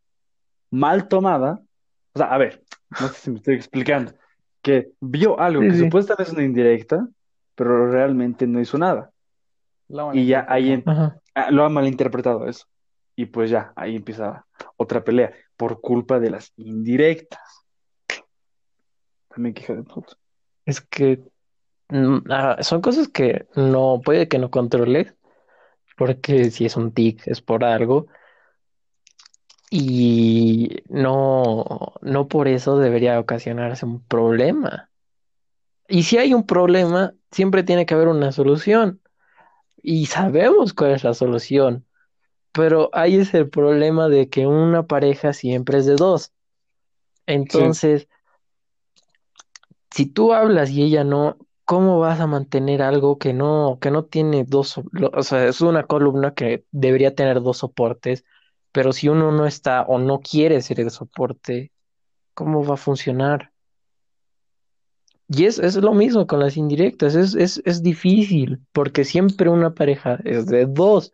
mal 0.69 1.08
tomada. 1.08 1.62
O 2.13 2.19
sea, 2.19 2.28
a 2.28 2.38
ver, 2.38 2.63
no 2.99 3.08
sé 3.10 3.13
si 3.15 3.32
me 3.32 3.38
estoy 3.38 3.56
explicando, 3.56 4.13
que 4.69 4.91
vio 5.01 5.39
algo 5.39 5.62
Sí, 5.63 5.67
que 5.69 5.73
sí. 5.75 5.84
supuestamente 5.86 6.23
es 6.23 6.34
una 6.38 6.45
indirecta, 6.45 7.08
pero 7.55 7.89
realmente 7.91 8.45
no 8.45 8.60
hizo 8.60 8.77
nada. 8.77 9.12
Y 10.13 10.27
ya 10.27 10.45
ahí 10.47 10.84
Ajá. 10.86 11.19
ah, 11.34 11.49
lo 11.51 11.63
ha 11.63 11.69
malinterpretado 11.69 12.47
eso. 12.47 12.65
Y 13.15 13.25
pues 13.25 13.49
ya, 13.49 13.73
ahí 13.75 13.95
empieza 13.95 14.45
otra 14.77 15.03
pelea 15.03 15.34
por 15.58 15.82
culpa 15.82 16.19
de 16.19 16.29
las 16.29 16.53
indirectas. 16.58 17.41
También 19.29 19.53
que 19.53 19.63
hija 19.63 19.73
de 19.73 19.84
puta. 19.84 20.13
Es 20.65 20.82
que 20.82 21.19
mm, 21.89 22.17
ah, 22.29 22.58
son 22.62 22.82
cosas 22.82 23.08
que 23.08 23.47
no 23.55 24.01
puede 24.03 24.27
que 24.27 24.38
no 24.38 24.51
controles, 24.51 25.15
porque 25.97 26.51
si 26.51 26.65
es 26.65 26.77
un 26.77 26.91
tic 26.91 27.27
es 27.27 27.41
por 27.41 27.63
algo 27.63 28.08
y 29.69 30.84
no, 30.89 31.93
no 32.01 32.27
por 32.27 32.47
eso 32.47 32.77
debería 32.77 33.19
ocasionarse 33.19 33.86
un 33.86 34.03
problema. 34.03 34.89
Y 35.88 36.03
si 36.03 36.17
hay 36.17 36.34
un 36.34 36.45
problema, 36.45 37.13
siempre 37.32 37.63
tiene 37.63 37.86
que 37.86 37.93
haber 37.93 38.08
una 38.08 38.32
solución 38.32 39.01
y 39.82 40.08
sabemos 40.08 40.73
cuál 40.73 40.91
es 40.91 41.03
la 41.03 41.13
solución, 41.13 41.86
pero 42.51 42.89
ahí 42.93 43.17
es 43.17 43.34
el 43.34 43.49
problema 43.49 44.10
de 44.10 44.29
que 44.29 44.47
una 44.47 44.84
pareja 44.84 45.34
siempre 45.34 45.79
es 45.79 45.86
de 45.86 45.95
dos. 45.95 46.34
Entonces, 47.25 48.08
si 49.91 50.05
tú 50.05 50.34
hablas 50.34 50.71
y 50.71 50.84
ella 50.84 51.03
no, 51.03 51.38
¿cómo 51.65 51.99
vas 51.99 52.19
a 52.19 52.27
mantener 52.27 52.82
algo 52.82 53.17
que 53.19 53.34
no, 53.34 53.77
que 53.79 53.91
no 53.91 54.05
tiene 54.05 54.43
dos, 54.43 54.79
o 55.13 55.23
sea, 55.23 55.47
es 55.47 55.62
una 55.62 55.84
columna 55.84 56.34
que 56.34 56.65
debería 56.71 57.13
tener 57.15 57.41
dos 57.41 57.60
soportes, 57.60 58.25
pero 58.71 58.93
si 58.93 59.10
uno 59.10 59.32
no 59.32 59.45
está 59.45 59.84
o 59.84 59.99
no 59.99 60.19
quiere 60.19 60.62
ser 60.62 60.79
el 60.79 60.91
soporte, 60.91 61.71
¿cómo 62.34 62.63
va 62.63 62.75
a 62.75 62.77
funcionar? 62.77 63.51
Y 65.27 65.45
es, 65.45 65.60
es 65.60 65.75
lo 65.75 65.93
mismo 65.93 66.25
con 66.25 66.39
las 66.39 66.58
indirectas, 66.58 67.15
es, 67.15 67.36
es, 67.36 67.62
es 67.65 67.84
difícil, 67.84 68.60
porque 68.71 69.05
siempre 69.05 69.49
una 69.49 69.73
pareja 69.73 70.19
es 70.23 70.47
de 70.47 70.65
dos, 70.65 71.12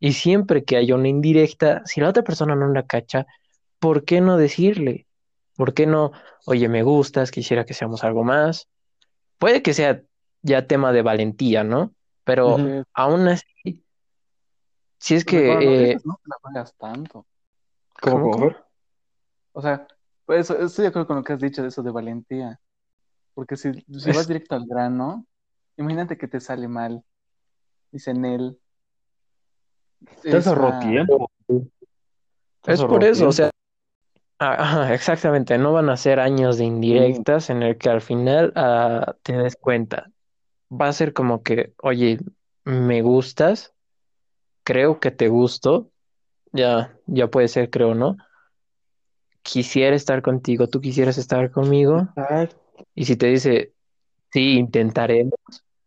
y 0.00 0.14
siempre 0.14 0.64
que 0.64 0.76
haya 0.76 0.96
una 0.96 1.08
indirecta, 1.08 1.82
si 1.84 2.00
la 2.00 2.08
otra 2.08 2.24
persona 2.24 2.56
no 2.56 2.66
la 2.68 2.84
cacha, 2.86 3.24
¿por 3.78 4.04
qué 4.04 4.20
no 4.20 4.36
decirle? 4.36 5.06
¿Por 5.54 5.74
qué 5.74 5.86
no, 5.86 6.10
oye, 6.44 6.68
me 6.68 6.82
gustas, 6.82 7.30
quisiera 7.30 7.64
que 7.64 7.74
seamos 7.74 8.02
algo 8.02 8.24
más? 8.24 8.68
Puede 9.38 9.62
que 9.62 9.74
sea 9.74 10.02
ya 10.42 10.66
tema 10.66 10.92
de 10.92 11.02
valentía, 11.02 11.62
¿no? 11.62 11.94
Pero. 12.24 12.56
Sí. 12.56 12.82
aún 12.94 13.28
así, 13.28 13.81
si 15.02 15.14
es 15.16 15.24
cuando 15.24 15.70
que... 15.70 15.90
eh, 15.92 15.96
no 16.04 16.14
te 16.22 16.28
la 16.28 16.36
juegas 16.40 16.74
tanto. 16.76 17.26
¿Cómo, 18.00 18.30
¿cómo? 18.30 18.50
O 19.52 19.60
sea, 19.62 19.86
pues 20.24 20.40
eso- 20.50 20.58
estoy 20.58 20.84
de 20.84 20.88
acuerdo 20.88 21.06
con 21.08 21.16
lo 21.16 21.24
que 21.24 21.32
has 21.34 21.40
dicho 21.40 21.62
de 21.62 21.68
eso 21.68 21.82
de 21.82 21.90
valentía. 21.90 22.60
Porque 23.34 23.56
si, 23.56 23.72
si 23.72 24.12
vas 24.12 24.28
directo 24.28 24.54
al 24.54 24.66
grano, 24.66 25.26
imagínate 25.76 26.16
que 26.18 26.28
te 26.28 26.40
sale 26.40 26.68
mal. 26.68 27.02
Dice 27.90 28.14
Nel. 28.14 28.58
Te 30.22 30.36
has 30.36 30.46
ahorrado 30.46 30.70
esa- 30.70 30.80
tiempo. 30.80 31.30
Es 32.66 32.80
por 32.84 33.04
eso, 33.04 33.28
o 33.28 33.32
sea, 33.32 33.50
ah, 34.38 34.54
ajá, 34.58 34.94
exactamente, 34.94 35.58
no 35.58 35.72
van 35.72 35.90
a 35.90 35.96
ser 35.96 36.20
años 36.20 36.58
de 36.58 36.64
indirectas 36.64 37.50
en 37.50 37.62
el 37.62 37.76
que 37.78 37.90
al 37.90 38.00
final 38.00 38.52
ah, 38.56 39.16
te 39.22 39.32
des 39.36 39.56
cuenta. 39.56 40.10
Va 40.70 40.88
a 40.88 40.92
ser 40.92 41.12
como 41.12 41.42
que, 41.42 41.74
oye, 41.82 42.18
me 42.64 43.02
gustas, 43.02 43.71
creo 44.64 45.00
que 45.00 45.10
te 45.10 45.28
gusto, 45.28 45.90
ya, 46.52 46.96
ya 47.06 47.28
puede 47.28 47.48
ser, 47.48 47.70
creo, 47.70 47.94
¿no? 47.94 48.16
Quisiera 49.42 49.96
estar 49.96 50.22
contigo, 50.22 50.68
tú 50.68 50.80
quisieras 50.80 51.18
estar 51.18 51.50
conmigo, 51.50 52.08
y 52.94 53.04
si 53.06 53.16
te 53.16 53.26
dice, 53.26 53.72
sí, 54.30 54.54
intentaremos, 54.54 55.34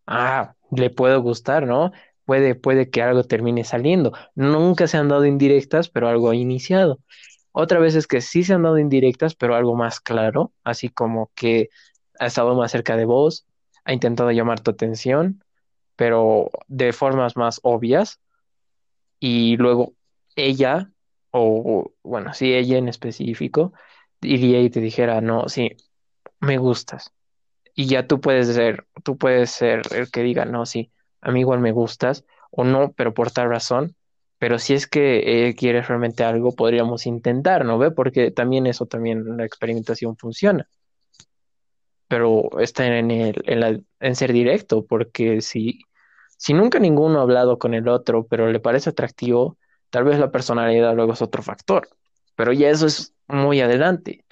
ah, 0.08 0.56
le 0.72 0.90
puedo 0.90 1.22
gustar, 1.22 1.66
¿no? 1.66 1.92
Puede, 2.26 2.56
puede 2.56 2.90
que 2.90 3.02
algo 3.02 3.24
termine 3.24 3.64
saliendo. 3.64 4.12
Nunca 4.34 4.88
se 4.88 4.98
han 4.98 5.10
dado 5.10 5.26
indirectas, 5.26 5.90
pero 5.90 6.08
algo 6.08 6.32
ha 6.32 6.36
iniciado. 6.36 7.00
Otra 7.52 7.80
vez 7.80 7.96
es 7.96 8.08
que 8.08 8.20
sí 8.20 8.44
se 8.44 8.54
han 8.54 8.64
dado 8.64 8.80
indirectas, 8.80 9.36
pero 9.36 9.56
algo 9.56 9.76
más 9.76 10.02
claro, 10.02 10.52
así 10.64 10.90
como 10.90 11.32
que 11.36 11.70
ha 12.20 12.26
estado 12.26 12.56
más 12.56 12.72
cerca 12.72 12.98
de 12.98 13.06
vos, 13.06 13.46
ha 13.86 13.94
intentado 13.94 14.32
llamar 14.32 14.60
tu 14.60 14.72
atención, 14.72 15.44
pero 15.96 16.50
de 16.68 16.92
formas 16.92 17.38
más 17.38 17.60
obvias, 17.64 18.20
y 19.20 19.58
luego 19.58 19.96
ella, 20.36 20.92
o 21.32 21.94
bueno, 22.04 22.34
sí, 22.34 22.54
ella 22.54 22.78
en 22.78 22.88
específico, 22.90 23.74
iría 24.22 24.62
y 24.62 24.70
te 24.70 24.82
dijera, 24.82 25.22
no, 25.22 25.50
sí, 25.50 25.72
me 26.40 26.58
gustas. 26.58 27.14
Y 27.76 27.88
ya 27.88 28.08
tú 28.08 28.22
puedes 28.22 28.48
ser, 28.56 28.88
tú 29.04 29.18
puedes 29.18 29.52
ser 29.52 29.82
el 29.94 30.12
que 30.12 30.24
diga, 30.24 30.46
no, 30.46 30.66
sí, 30.66 30.92
a 31.22 31.32
mí 31.32 31.42
igual 31.42 31.60
me 31.60 31.72
gustas, 31.72 32.26
o 32.52 32.64
no, 32.64 32.94
pero 32.94 33.14
por 33.14 33.32
tal 33.32 33.50
razón. 33.50 33.96
Pero 34.40 34.60
si 34.60 34.74
es 34.74 34.88
que 34.88 35.50
eh, 35.50 35.56
quieres 35.56 35.88
realmente 35.88 36.24
algo, 36.24 36.54
podríamos 36.56 37.06
intentar, 37.06 37.66
¿no 37.66 37.78
ve? 37.78 37.92
Porque 37.92 38.32
también 38.32 38.68
eso, 38.68 38.86
también 38.88 39.38
la 39.38 39.46
experimentación 39.46 40.18
funciona. 40.18 40.70
Pero 42.08 42.60
está 42.60 42.86
en 42.98 43.10
el, 43.12 43.36
en 43.46 43.60
la- 43.60 43.80
en 44.00 44.16
ser 44.16 44.32
directo, 44.34 44.86
porque 44.86 45.42
si, 45.42 45.80
si 46.38 46.54
nunca 46.54 46.80
ninguno 46.80 47.20
ha 47.20 47.24
hablado 47.24 47.58
con 47.58 47.74
el 47.74 47.88
otro, 47.88 48.26
pero 48.28 48.52
le 48.52 48.60
parece 48.60 48.90
atractivo, 48.90 49.58
tal 49.90 50.04
vez 50.04 50.20
la 50.20 50.32
personalidad 50.32 50.96
luego 50.96 51.14
es 51.14 51.22
otro 51.22 51.42
factor. 51.42 51.88
Pero 52.36 52.52
ya 52.52 52.70
eso 52.70 52.86
es 52.86 53.14
muy 53.28 53.62
adelante. 53.62 54.26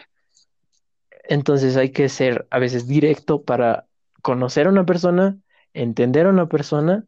Entonces 1.24 1.78
hay 1.78 1.92
que 1.92 2.10
ser 2.10 2.48
a 2.50 2.60
veces 2.60 2.88
directo 2.88 3.44
para 3.44 3.86
conocer 4.22 4.68
a 4.68 4.70
una 4.70 4.86
persona, 4.86 5.38
entender 5.74 6.26
a 6.26 6.30
una 6.30 6.48
persona 6.48 7.06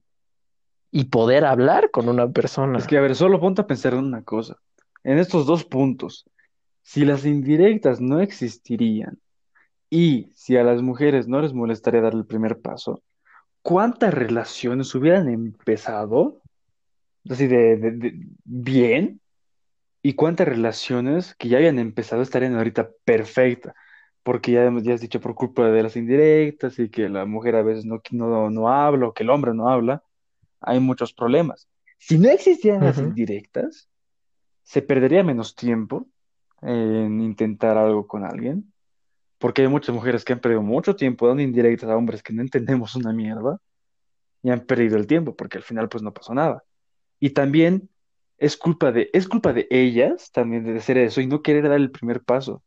y 0.92 1.06
poder 1.06 1.44
hablar 1.44 1.92
con 1.92 2.08
una 2.08 2.30
persona. 2.30 2.78
Es 2.78 2.88
que, 2.88 2.98
a 2.98 3.02
ver, 3.02 3.16
solo 3.16 3.40
ponte 3.40 3.62
a 3.62 3.68
pensar 3.68 3.94
en 3.94 4.00
una 4.00 4.24
cosa. 4.24 4.58
En 5.04 5.20
estos 5.20 5.46
dos 5.46 5.66
puntos, 5.66 6.26
si 6.82 7.04
las 7.04 7.26
indirectas 7.26 8.00
no 8.00 8.22
existirían 8.22 9.20
y 9.90 10.32
si 10.34 10.56
a 10.56 10.64
las 10.64 10.82
mujeres 10.82 11.28
no 11.28 11.42
les 11.42 11.54
molestaría 11.54 12.02
dar 12.02 12.14
el 12.14 12.26
primer 12.26 12.62
paso, 12.62 13.02
¿cuántas 13.66 14.14
relaciones 14.14 14.94
hubieran 14.94 15.28
empezado 15.28 16.40
así 17.28 17.48
de, 17.48 17.78
de- 17.78 17.92
de- 17.92 18.28
bien? 18.44 19.22
¿Y 20.04 20.14
cuántas 20.14 20.48
relaciones 20.48 21.34
que 21.34 21.50
ya 21.50 21.58
habían 21.58 21.80
empezado 21.80 22.22
estarían 22.22 22.54
ahorita 22.56 22.92
perfectas? 23.06 23.74
Porque 24.22 24.52
ya, 24.52 24.64
hemos- 24.66 24.84
ya 24.84 24.94
has 24.94 25.02
dicho 25.02 25.20
por 25.20 25.34
culpa 25.34 25.68
de 25.72 25.82
las 25.82 25.96
indirectas 25.96 26.78
y 26.78 26.90
que 26.90 27.10
la 27.10 27.26
mujer 27.26 27.56
a 27.56 27.64
veces 27.64 27.86
no, 27.86 28.04
no, 28.12 28.52
no 28.52 28.70
habla 28.70 29.08
o 29.08 29.14
que 29.16 29.24
el 29.24 29.32
hombre 29.32 29.56
no 29.56 29.68
habla, 29.68 30.04
hay 30.62 30.80
muchos 30.80 31.12
problemas. 31.12 31.68
Si 31.98 32.20
no 32.20 32.30
existieran 32.30 32.84
las 32.84 33.00
indirectas, 33.00 33.90
se 34.62 34.84
perdería 34.84 35.24
menos 35.24 35.56
tiempo 35.56 36.06
en 36.62 37.20
intentar 37.20 37.80
algo 37.80 38.06
con 38.06 38.24
alguien, 38.24 38.72
porque 39.46 39.62
hay 39.62 39.68
muchas 39.68 39.94
mujeres 39.94 40.26
que 40.26 40.34
han 40.34 40.40
perdido 40.40 40.64
mucho 40.64 40.96
tiempo 40.96 41.28
dando 41.28 41.44
indirectas 41.44 41.88
a 41.88 41.96
hombres 41.96 42.24
que 42.24 42.34
no 42.34 42.42
entendemos 42.42 42.96
una 42.96 43.14
mierda 43.14 43.60
y 44.42 44.50
han 44.50 44.62
perdido 44.62 44.98
el 44.98 45.06
tiempo, 45.06 45.36
porque 45.36 45.60
al 45.60 45.64
final 45.64 45.88
pues 45.88 46.02
no 46.02 46.12
pasó 46.12 46.34
nada. 46.34 46.64
Y 47.20 47.30
también 47.30 47.88
es 48.40 48.58
culpa 48.58 48.92
de, 48.92 49.12
es 49.14 49.28
culpa 49.28 49.54
de 49.54 49.68
ellas 49.70 50.32
también 50.32 50.64
de 50.64 50.80
hacer 50.80 50.98
eso 50.98 51.22
y 51.22 51.28
no 51.28 51.44
querer 51.44 51.70
dar 51.70 51.78
el 51.78 51.92
primer 51.92 52.24
paso. 52.24 52.64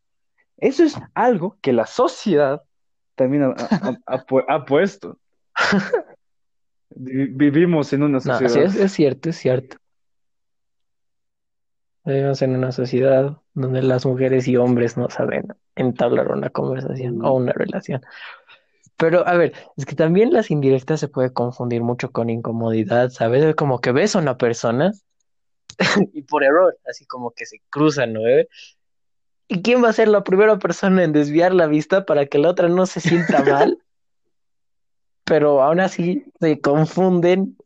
Eso 0.57 0.85
es 0.85 0.95
algo 1.15 1.59
que 1.63 1.73
la 1.73 1.85
sociedad 1.85 2.63
también 3.17 3.43
ha, 3.43 3.55
ha- 3.59 3.99
ha 4.07 4.25
ha 4.49 4.65
puesto. 4.65 5.19
Vi- 6.91 7.27
Vivimos 7.27 7.93
en 7.93 8.05
una 8.05 8.13
No, 8.19 8.21
sí, 8.21 8.29
sociedad. 8.45 8.67
es, 8.67 8.77
es 8.77 8.93
cierto, 8.93 9.31
es 9.31 9.37
cierto. 9.37 9.79
Vivimos 12.09 12.41
en 12.41 12.57
una 12.57 12.73
sociedad 12.73 13.37
donde 13.53 13.83
las 13.83 14.07
mujeres 14.07 14.49
y 14.49 14.57
hombres 14.57 14.97
no 14.97 15.11
saben 15.11 15.49
entablar 15.77 16.29
una 16.33 16.49
conversación 16.49 17.23
o 17.23 17.35
una 17.35 17.53
relación. 17.53 18.01
Pero, 18.97 19.29
a 19.29 19.35
ver, 19.35 19.53
es 19.77 19.85
que 19.85 19.95
también 19.95 20.33
las 20.33 20.51
indirectas 20.51 21.01
se 21.01 21.09
puede 21.09 21.35
confundir 21.35 21.83
mucho 21.83 22.11
con 22.11 22.31
incomodidad, 22.31 23.11
¿sabes? 23.11 23.45
Es 23.45 23.55
como 23.55 23.83
que 23.83 23.93
ves 23.93 24.17
a 24.17 24.21
una 24.21 24.39
persona 24.39 24.93
y 26.15 26.23
por 26.23 26.45
error, 26.45 26.79
así 26.89 27.05
como 27.05 27.33
que 27.33 27.45
se 27.45 27.61
cruzan, 27.69 28.15
¿no? 28.15 28.27
¿Eh? 28.27 28.49
¿Y 29.47 29.61
quién 29.61 29.85
va 29.85 29.91
a 29.91 29.93
ser 29.93 30.09
la 30.09 30.25
primera 30.25 30.59
persona 30.59 31.05
en 31.05 31.13
desviar 31.13 31.53
la 31.53 31.67
vista 31.67 32.07
para 32.07 32.25
que 32.25 32.39
la 32.39 32.49
otra 32.49 32.71
no 32.71 32.87
se 32.87 33.01
sienta 33.01 33.45
mal? 33.45 33.83
Pero 35.25 35.63
aún 35.63 35.81
así 35.81 36.25
se 36.41 36.59
confunden, 36.63 37.59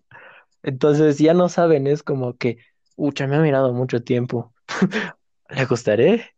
entonces 0.64 1.16
ya 1.18 1.32
no 1.32 1.48
saben, 1.48 1.86
es 1.86 2.02
como 2.02 2.36
que, 2.36 2.58
ucha, 3.02 3.26
me 3.26 3.36
ha 3.36 3.40
mirado 3.40 3.72
mucho 3.72 4.02
tiempo, 4.02 4.52
¿le 5.50 5.64
gustaré? 5.66 6.34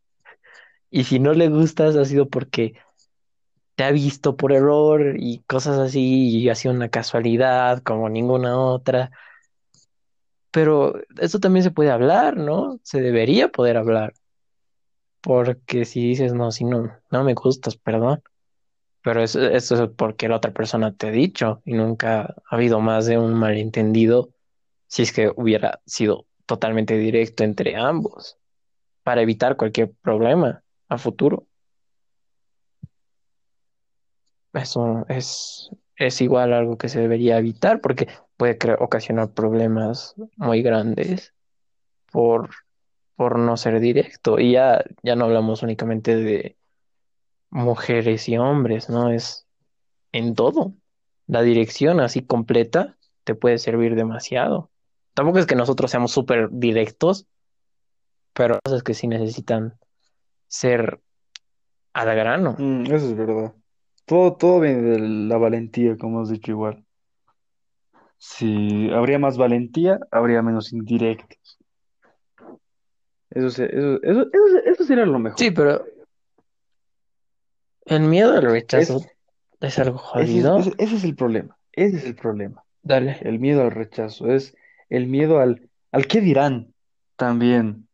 Y 0.91 1.05
si 1.05 1.19
no 1.19 1.35
le 1.35 1.49
gustas, 1.49 1.97
ha 1.97 2.05
sido 2.05 2.29
porque 2.29 2.75
te 3.75 3.85
ha 3.85 3.91
visto 3.91 4.37
por 4.37 4.53
error 4.53 5.17
y 5.19 5.41
cosas 5.47 5.79
así, 5.79 6.29
y 6.29 6.49
ha 6.49 6.55
sido 6.55 6.75
una 6.75 6.89
casualidad 6.89 7.83
como 7.83 8.09
ninguna 8.09 8.59
otra. 8.59 9.11
Pero 10.51 10.95
eso 11.19 11.41
también 11.41 11.65
se 11.65 11.73
puede 11.73 11.91
hablar, 11.91 12.37
¿no? 12.37 12.79
Se 12.83 13.01
debería 13.01 13.49
poder 13.49 13.77
hablar. 13.77 14.15
Porque 15.21 15.85
si 15.85 16.07
dices, 16.07 16.33
no, 16.35 16.53
si 16.53 16.65
no, 16.65 16.93
no 17.11 17.25
me 17.25 17.35
gustas, 17.35 17.77
perdón. 17.77 18.23
Pero 19.03 19.23
eso 19.23 19.51
es 19.51 19.73
porque 19.97 20.29
la 20.29 20.37
otra 20.37 20.53
persona 20.53 20.95
te 20.95 21.09
ha 21.09 21.11
dicho 21.11 21.61
y 21.65 21.75
nunca 21.75 22.23
ha 22.23 22.55
habido 22.55 22.81
más 22.81 23.07
de 23.07 23.19
un 23.19 23.35
malentendido 23.35 24.31
si 24.87 25.03
es 25.03 25.13
que 25.13 25.33
hubiera 25.35 25.81
sido 25.87 26.27
totalmente 26.47 26.97
directo 26.99 27.45
entre 27.45 27.77
ambos 27.77 28.39
para 29.03 29.23
evitar 29.23 29.57
cualquier 29.57 29.93
problema 30.03 30.63
a 30.89 30.99
futuro. 30.99 31.47
Eso 34.53 35.05
es, 35.09 35.71
es 35.97 36.21
igual 36.21 36.53
algo 36.53 36.79
que 36.79 36.89
se 36.89 37.01
debería 37.01 37.39
evitar 37.39 37.81
porque 37.81 38.09
puede 38.37 38.57
ocasionar 38.79 39.33
problemas 39.33 40.15
muy 40.37 40.63
grandes 40.63 41.35
por, 42.11 42.51
por 43.17 43.39
no 43.39 43.57
ser 43.57 43.81
directo. 43.81 44.39
Y 44.39 44.53
ya, 44.53 44.85
ya 45.03 45.17
no 45.17 45.25
hablamos 45.25 45.63
únicamente 45.63 46.17
de 46.17 46.57
mujeres 47.51 48.29
y 48.29 48.39
hombres, 48.39 48.89
¿no? 48.89 49.11
Es 49.11 49.47
en 50.13 50.35
todo. 50.35 50.75
La 51.27 51.43
dirección 51.43 52.01
así 52.01 52.23
completa 52.23 52.97
te 53.25 53.35
puede 53.35 53.59
servir 53.59 53.97
demasiado. 53.97 54.71
Tampoco 55.15 55.39
es 55.39 55.47
que 55.47 55.55
nosotros 55.55 55.91
seamos 55.91 56.11
súper 56.13 56.49
directos, 56.51 57.27
pero 58.33 58.59
cosas 58.65 58.83
que 58.83 58.95
sí 58.95 59.07
necesitan 59.07 59.75
ser 60.49 61.01
al 61.93 62.15
grano. 62.17 62.57
Mm, 62.59 62.87
eso 62.87 63.07
es 63.07 63.17
verdad. 63.17 63.53
Todo, 64.07 64.35
todo 64.37 64.61
viene 64.61 64.83
de 64.83 64.99
la 64.99 65.37
valentía, 65.39 65.97
como 65.97 66.21
has 66.21 66.29
dicho 66.31 66.51
igual. 66.51 66.85
Si 68.19 68.91
habría 68.91 69.19
más 69.19 69.37
valentía, 69.39 69.99
habría 70.11 70.43
menos 70.43 70.73
indirectos. 70.73 71.59
Eso, 73.31 73.51
se- 73.51 73.67
eso, 73.67 74.03
eso, 74.03 74.21
eso, 74.33 74.59
eso 74.65 74.85
sería 74.85 75.07
lo 75.07 75.19
mejor. 75.19 75.39
Sí, 75.39 75.51
pero 75.51 75.85
el 77.87 78.01
miedo 78.01 78.33
al 78.33 78.43
rechazo 78.43 79.01
es 79.61 79.79
algo 79.79 80.01
ese 80.17 80.23
es, 80.23 80.29
jodido. 80.45 80.59
ese- 80.59 80.75
ese 80.79 80.97
es 80.97 81.05
el 81.05 81.17
problema. 81.17 81.57
Ese 81.73 81.97
es 81.99 82.05
el 82.05 82.15
problema. 82.15 82.65
Dale. 82.83 83.19
El 83.23 83.39
miedo 83.39 83.63
al 83.63 83.71
rechazo. 83.73 84.27
Es 84.31 84.55
el 84.89 85.07
miedo 85.07 85.41
al, 85.41 85.69
al 85.93 86.07
qué 86.07 86.21
dirán 86.21 86.73
también. 87.17 87.89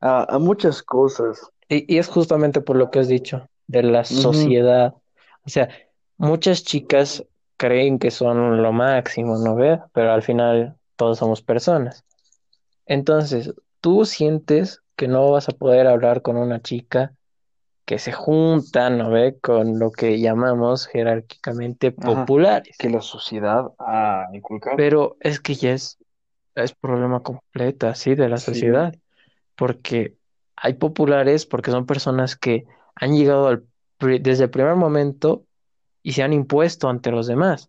A, 0.00 0.34
a 0.34 0.38
muchas 0.38 0.82
cosas. 0.82 1.40
Y, 1.68 1.94
y 1.94 1.98
es 1.98 2.08
justamente 2.08 2.60
por 2.60 2.76
lo 2.76 2.90
que 2.90 2.98
has 2.98 3.08
dicho, 3.08 3.48
de 3.66 3.82
la 3.82 4.04
sociedad. 4.04 4.94
O 5.44 5.48
sea, 5.48 5.68
muchas 6.16 6.64
chicas 6.64 7.24
creen 7.56 7.98
que 7.98 8.10
son 8.10 8.62
lo 8.62 8.72
máximo, 8.72 9.38
¿no 9.38 9.54
ve? 9.54 9.80
Pero 9.92 10.12
al 10.12 10.22
final 10.22 10.76
todos 10.96 11.18
somos 11.18 11.42
personas. 11.42 12.04
Entonces, 12.86 13.54
tú 13.80 14.04
sientes 14.04 14.82
que 14.96 15.08
no 15.08 15.30
vas 15.30 15.48
a 15.48 15.52
poder 15.52 15.86
hablar 15.86 16.22
con 16.22 16.36
una 16.36 16.60
chica 16.60 17.14
que 17.92 17.98
se 17.98 18.12
junta, 18.12 18.88
¿no 18.88 19.10
ve? 19.10 19.36
Con 19.38 19.78
lo 19.78 19.90
que 19.90 20.18
llamamos 20.18 20.86
jerárquicamente 20.86 21.94
Ajá. 21.98 22.24
populares. 22.24 22.74
Que 22.78 22.88
la 22.88 23.02
sociedad 23.02 23.66
ha 23.78 24.28
inculcado. 24.32 24.78
Pero 24.78 25.18
es 25.20 25.40
que 25.40 25.54
ya 25.54 25.72
es, 25.72 25.98
es 26.54 26.72
problema 26.72 27.20
completo, 27.20 27.88
así, 27.88 28.14
de 28.14 28.30
la 28.30 28.38
Sí. 28.38 28.46
sociedad. 28.46 28.94
Porque 29.56 30.14
hay 30.56 30.72
populares, 30.72 31.44
porque 31.44 31.70
son 31.70 31.84
personas 31.84 32.34
que 32.34 32.64
han 32.94 33.14
llegado 33.14 33.48
al 33.48 33.66
desde 34.00 34.44
el 34.44 34.50
primer 34.50 34.74
momento 34.76 35.44
y 36.02 36.12
se 36.12 36.22
han 36.22 36.32
impuesto 36.32 36.88
ante 36.88 37.10
los 37.10 37.26
demás. 37.26 37.68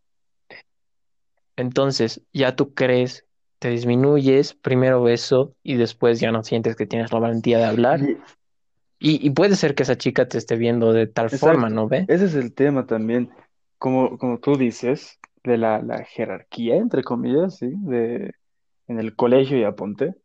Entonces, 1.58 2.22
ya 2.32 2.56
tú 2.56 2.74
crees, 2.74 3.26
te 3.60 3.72
disminuyes, 3.72 4.54
primero 4.54 5.10
eso, 5.10 5.54
y 5.64 5.76
después 5.76 6.22
ya 6.22 6.32
no 6.32 6.44
sientes 6.44 6.78
que 6.78 6.86
tienes 6.86 7.12
la 7.12 7.20
valentía 7.20 7.58
de 7.58 7.66
hablar. 7.66 8.00
Y 8.00 8.18
Y, 9.04 9.28
y 9.28 9.32
puede 9.32 9.58
ser 9.58 9.76
que 9.76 9.84
esa 9.84 9.98
chica 9.98 10.30
te 10.30 10.38
esté 10.38 10.56
viendo 10.56 10.94
de 10.94 11.08
tal 11.08 11.30
forma. 11.30 11.70
¿no 11.70 11.90
ve? 11.90 12.06
Ese 12.08 12.24
es 12.24 12.36
el 12.36 12.54
tema 12.54 12.88
también. 12.88 13.30
Como, 13.78 14.18
como 14.18 14.40
tú 14.40 14.56
dices, 14.56 15.20
de 15.44 15.58
la, 15.58 15.82
la 15.82 16.06
jerarquía, 16.06 16.78
entre 16.78 17.04
comillas, 17.04 17.58
¿sí? 17.58 17.74
De, 17.80 18.34
en 18.88 19.00
el 19.00 19.14
colegio 19.18 19.58
ya 19.58 19.74
ponte, 19.74 20.16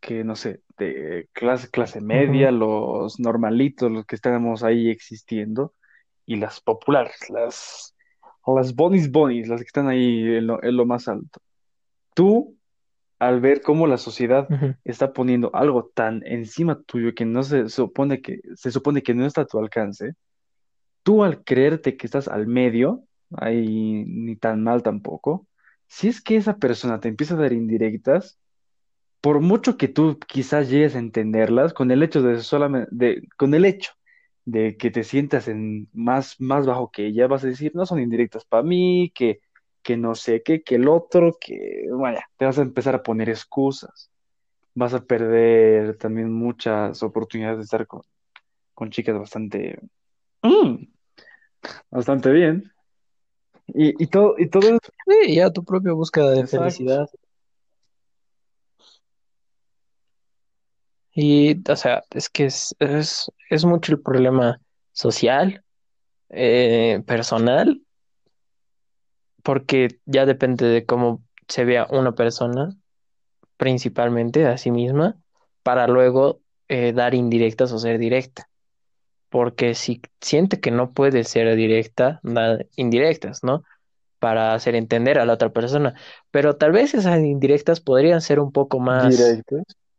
que 0.00 0.24
no 0.24 0.34
sé, 0.34 0.62
de 0.78 1.28
clase, 1.32 1.70
clase 1.70 2.00
media, 2.00 2.50
los 2.50 3.20
normalitos, 3.20 3.88
los 3.88 4.04
que 4.04 4.16
estamos 4.16 4.64
ahí 4.64 4.90
existiendo, 4.90 5.74
y 6.26 6.36
las 6.36 6.60
populares, 6.60 7.30
las, 7.30 7.94
las 8.44 8.74
bonis 8.74 9.12
bonis, 9.12 9.46
las 9.46 9.60
que 9.60 9.66
están 9.66 9.86
ahí 9.86 10.22
en 10.22 10.48
lo, 10.48 10.60
en 10.60 10.76
lo 10.76 10.86
más 10.86 11.06
alto. 11.06 11.40
Tú, 12.14 12.57
al 13.18 13.40
ver 13.40 13.62
cómo 13.62 13.86
la 13.86 13.98
sociedad 13.98 14.48
Ujú. 14.50 14.74
está 14.84 15.12
poniendo 15.12 15.50
algo 15.54 15.90
tan 15.94 16.22
encima 16.26 16.80
tuyo 16.82 17.14
que 17.14 17.24
no 17.24 17.42
se 17.42 17.68
supone 17.68 18.20
que, 18.20 18.40
se 18.54 18.70
supone 18.70 19.02
que 19.02 19.14
no 19.14 19.26
está 19.26 19.42
a 19.42 19.46
tu 19.46 19.58
alcance, 19.58 20.14
tú 21.02 21.24
al 21.24 21.42
creerte 21.44 21.96
que 21.96 22.06
estás 22.06 22.28
al 22.28 22.46
medio, 22.46 23.04
ahí 23.36 24.04
ni 24.06 24.36
tan 24.36 24.62
mal 24.62 24.82
tampoco, 24.82 25.46
si 25.86 26.08
es 26.08 26.20
que 26.20 26.36
esa 26.36 26.58
persona 26.58 27.00
te 27.00 27.08
empieza 27.08 27.34
a 27.34 27.38
dar 27.38 27.52
indirectas, 27.52 28.38
por 29.20 29.40
mucho 29.40 29.76
que 29.76 29.88
tú 29.88 30.18
quizás 30.18 30.70
llegues 30.70 30.94
a 30.94 31.00
entenderlas, 31.00 31.72
con 31.74 31.90
el 31.90 32.02
hecho 32.02 32.22
de 32.22 32.40
solamente, 32.40 32.88
de, 32.92 33.28
con 33.36 33.54
el 33.54 33.64
hecho 33.64 33.92
de 34.44 34.76
que 34.76 34.90
te 34.90 35.04
sientas 35.04 35.48
en 35.48 35.88
más, 35.92 36.40
más 36.40 36.66
bajo 36.66 36.90
que 36.90 37.06
ella, 37.06 37.26
vas 37.26 37.44
a 37.44 37.48
decir, 37.48 37.72
no 37.74 37.84
son 37.84 38.00
indirectas 38.00 38.44
para 38.44 38.62
mí, 38.62 39.10
que, 39.14 39.40
que 39.82 39.96
no 39.96 40.14
sé 40.14 40.42
qué, 40.42 40.62
que 40.62 40.76
el 40.76 40.88
otro, 40.88 41.36
que 41.40 41.86
vaya, 41.90 42.24
te 42.36 42.44
vas 42.44 42.58
a 42.58 42.62
empezar 42.62 42.94
a 42.94 43.02
poner 43.02 43.28
excusas, 43.28 44.10
vas 44.74 44.94
a 44.94 45.04
perder 45.04 45.96
también 45.96 46.32
muchas 46.32 47.02
oportunidades 47.02 47.58
de 47.58 47.64
estar 47.64 47.86
con, 47.86 48.02
con 48.74 48.90
chicas 48.90 49.18
bastante, 49.18 49.80
mm, 50.42 50.84
bastante 51.90 52.30
bien. 52.30 52.70
Y, 53.68 54.02
y 54.02 54.06
todo, 54.06 54.34
y 54.38 54.48
todo 54.48 54.68
eso, 54.68 54.78
Sí, 55.06 55.34
ya 55.34 55.50
tu 55.50 55.64
propia 55.64 55.92
búsqueda 55.92 56.30
de 56.30 56.40
exacto. 56.40 56.64
felicidad. 56.64 57.08
Y, 61.12 61.68
o 61.68 61.76
sea, 61.76 62.04
es 62.10 62.28
que 62.28 62.46
es, 62.46 62.76
es, 62.78 63.30
es 63.50 63.64
mucho 63.64 63.92
el 63.92 64.00
problema 64.00 64.60
social, 64.92 65.64
eh, 66.28 67.02
personal, 67.06 67.82
porque 69.42 69.98
ya 70.06 70.26
depende 70.26 70.66
de 70.66 70.84
cómo 70.84 71.22
se 71.48 71.64
vea 71.64 71.86
una 71.90 72.12
persona, 72.12 72.76
principalmente 73.56 74.46
a 74.46 74.58
sí 74.58 74.70
misma, 74.70 75.16
para 75.62 75.86
luego 75.86 76.40
eh, 76.68 76.92
dar 76.92 77.14
indirectas 77.14 77.72
o 77.72 77.78
ser 77.78 77.98
directa. 77.98 78.48
Porque 79.30 79.74
si 79.74 80.00
siente 80.20 80.60
que 80.60 80.70
no 80.70 80.92
puede 80.92 81.24
ser 81.24 81.54
directa, 81.56 82.20
da 82.22 82.58
indirectas, 82.76 83.44
¿no? 83.44 83.62
Para 84.18 84.54
hacer 84.54 84.74
entender 84.74 85.18
a 85.18 85.26
la 85.26 85.34
otra 85.34 85.50
persona. 85.50 85.94
Pero 86.30 86.56
tal 86.56 86.72
vez 86.72 86.94
esas 86.94 87.18
indirectas 87.20 87.80
podrían 87.80 88.20
ser 88.20 88.40
un 88.40 88.52
poco 88.52 88.80
más 88.80 89.16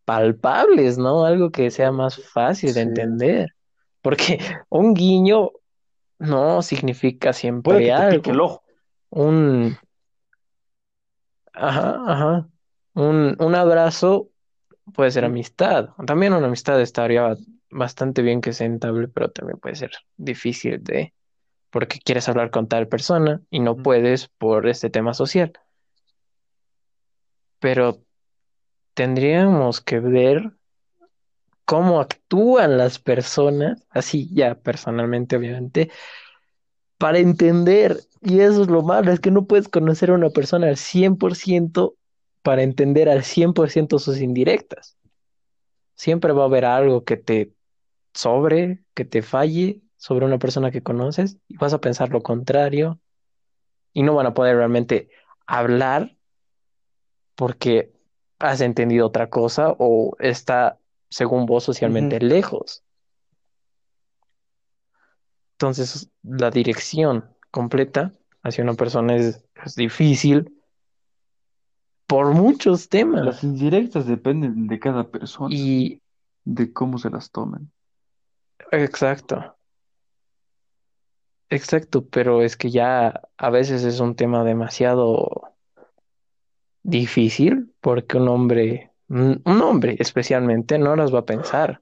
palpables, 0.05 0.97
¿no? 0.97 1.25
Algo 1.25 1.51
que 1.51 1.69
sea 1.69 1.91
más 1.91 2.19
fácil 2.19 2.73
de 2.73 2.81
entender. 2.81 3.49
Porque 4.01 4.39
un 4.69 4.93
guiño 4.93 5.51
no 6.17 6.61
significa 6.61 7.29
Puede 7.29 7.33
siempre 7.33 7.77
que 7.83 7.91
te 7.91 8.09
pique 8.09 8.29
el 8.31 8.35
algo. 8.35 8.45
ojo. 8.45 8.63
Un, 9.11 9.77
ajá, 11.53 12.03
ajá. 12.07 12.49
Un, 12.93 13.35
un 13.39 13.55
abrazo 13.55 14.29
puede 14.95 15.11
ser 15.11 15.25
amistad. 15.25 15.91
También 16.07 16.33
una 16.33 16.47
amistad 16.47 16.81
estaría 16.81 17.35
bastante 17.71 18.21
bien 18.21 18.41
que 18.41 18.53
sea 18.53 18.67
entable, 18.67 19.07
pero 19.09 19.31
también 19.31 19.59
puede 19.59 19.75
ser 19.75 19.91
difícil 20.17 20.83
de, 20.83 21.13
porque 21.71 21.99
quieres 21.99 22.29
hablar 22.29 22.51
con 22.51 22.67
tal 22.69 22.87
persona 22.89 23.41
y 23.51 23.59
no 23.61 23.77
puedes 23.77 24.29
por 24.29 24.67
este 24.69 24.89
tema 24.91 25.13
social. 25.15 25.53
Pero 27.59 28.03
tendríamos 28.95 29.81
que 29.81 29.99
ver 30.01 30.53
cómo 31.65 31.99
actúan 32.01 32.77
las 32.77 32.99
personas, 32.99 33.85
así 33.89 34.29
ya 34.33 34.55
personalmente, 34.55 35.35
obviamente, 35.37 35.89
para 36.97 37.19
entender. 37.19 37.97
Y 38.21 38.41
eso 38.41 38.63
es 38.63 38.67
lo 38.67 38.81
malo, 38.81 39.11
es 39.11 39.19
que 39.19 39.31
no 39.31 39.45
puedes 39.45 39.69
conocer 39.69 40.09
a 40.09 40.15
una 40.15 40.29
persona 40.29 40.67
al 40.67 40.75
100% 40.75 41.95
para 42.41 42.63
entender 42.63 43.09
al 43.09 43.23
100% 43.23 43.99
sus 43.99 44.19
indirectas. 44.19 44.97
Siempre 45.95 46.33
va 46.33 46.43
a 46.43 46.47
haber 46.47 46.65
algo 46.65 47.03
que 47.03 47.17
te 47.17 47.53
sobre, 48.13 48.83
que 48.93 49.05
te 49.05 49.21
falle 49.21 49.81
sobre 49.97 50.25
una 50.25 50.39
persona 50.39 50.71
que 50.71 50.81
conoces 50.81 51.37
y 51.47 51.57
vas 51.57 51.73
a 51.73 51.81
pensar 51.81 52.09
lo 52.09 52.21
contrario 52.21 52.99
y 53.93 54.03
no 54.03 54.15
van 54.15 54.27
a 54.27 54.33
poder 54.33 54.57
realmente 54.57 55.09
hablar 55.45 56.15
porque 57.35 57.93
has 58.39 58.61
entendido 58.61 59.07
otra 59.07 59.29
cosa 59.29 59.75
o 59.77 60.15
está, 60.19 60.77
según 61.09 61.45
vos, 61.45 61.63
socialmente 61.63 62.19
lejos. 62.19 62.83
Entonces, 65.53 66.09
la 66.23 66.51
dirección 66.51 67.35
completa 67.51 68.13
hacia 68.43 68.63
una 68.63 68.73
persona 68.75 69.15
es, 69.15 69.43
es 69.63 69.75
difícil 69.75 70.53
por 72.07 72.33
muchos 72.33 72.81
Las 72.81 72.89
temas. 72.89 73.43
indirectas 73.43 74.07
dependen 74.07 74.67
de 74.67 74.79
cada 74.79 75.09
persona, 75.09 75.53
Y, 75.53 76.01
de 76.43 76.73
cómo 76.73 76.97
se 76.97 77.09
las 77.09 77.29
tomen. 77.31 77.71
exacto, 78.71 79.55
exacto, 81.49 82.05
pero 82.07 82.41
es 82.41 82.55
que 82.57 82.69
ya 82.71 83.21
a 83.37 83.49
veces 83.49 83.83
es 83.83 83.99
un 83.99 84.15
tema 84.15 84.43
demasiado 84.43 85.53
difícil 86.83 87.73
porque 87.81 88.17
un 88.17 88.27
hombre, 88.29 88.91
un 89.07 89.41
hombre 89.61 89.95
especialmente, 89.99 90.79
no 90.79 90.95
las 90.95 91.13
va 91.13 91.19
a 91.19 91.25
pensar, 91.25 91.81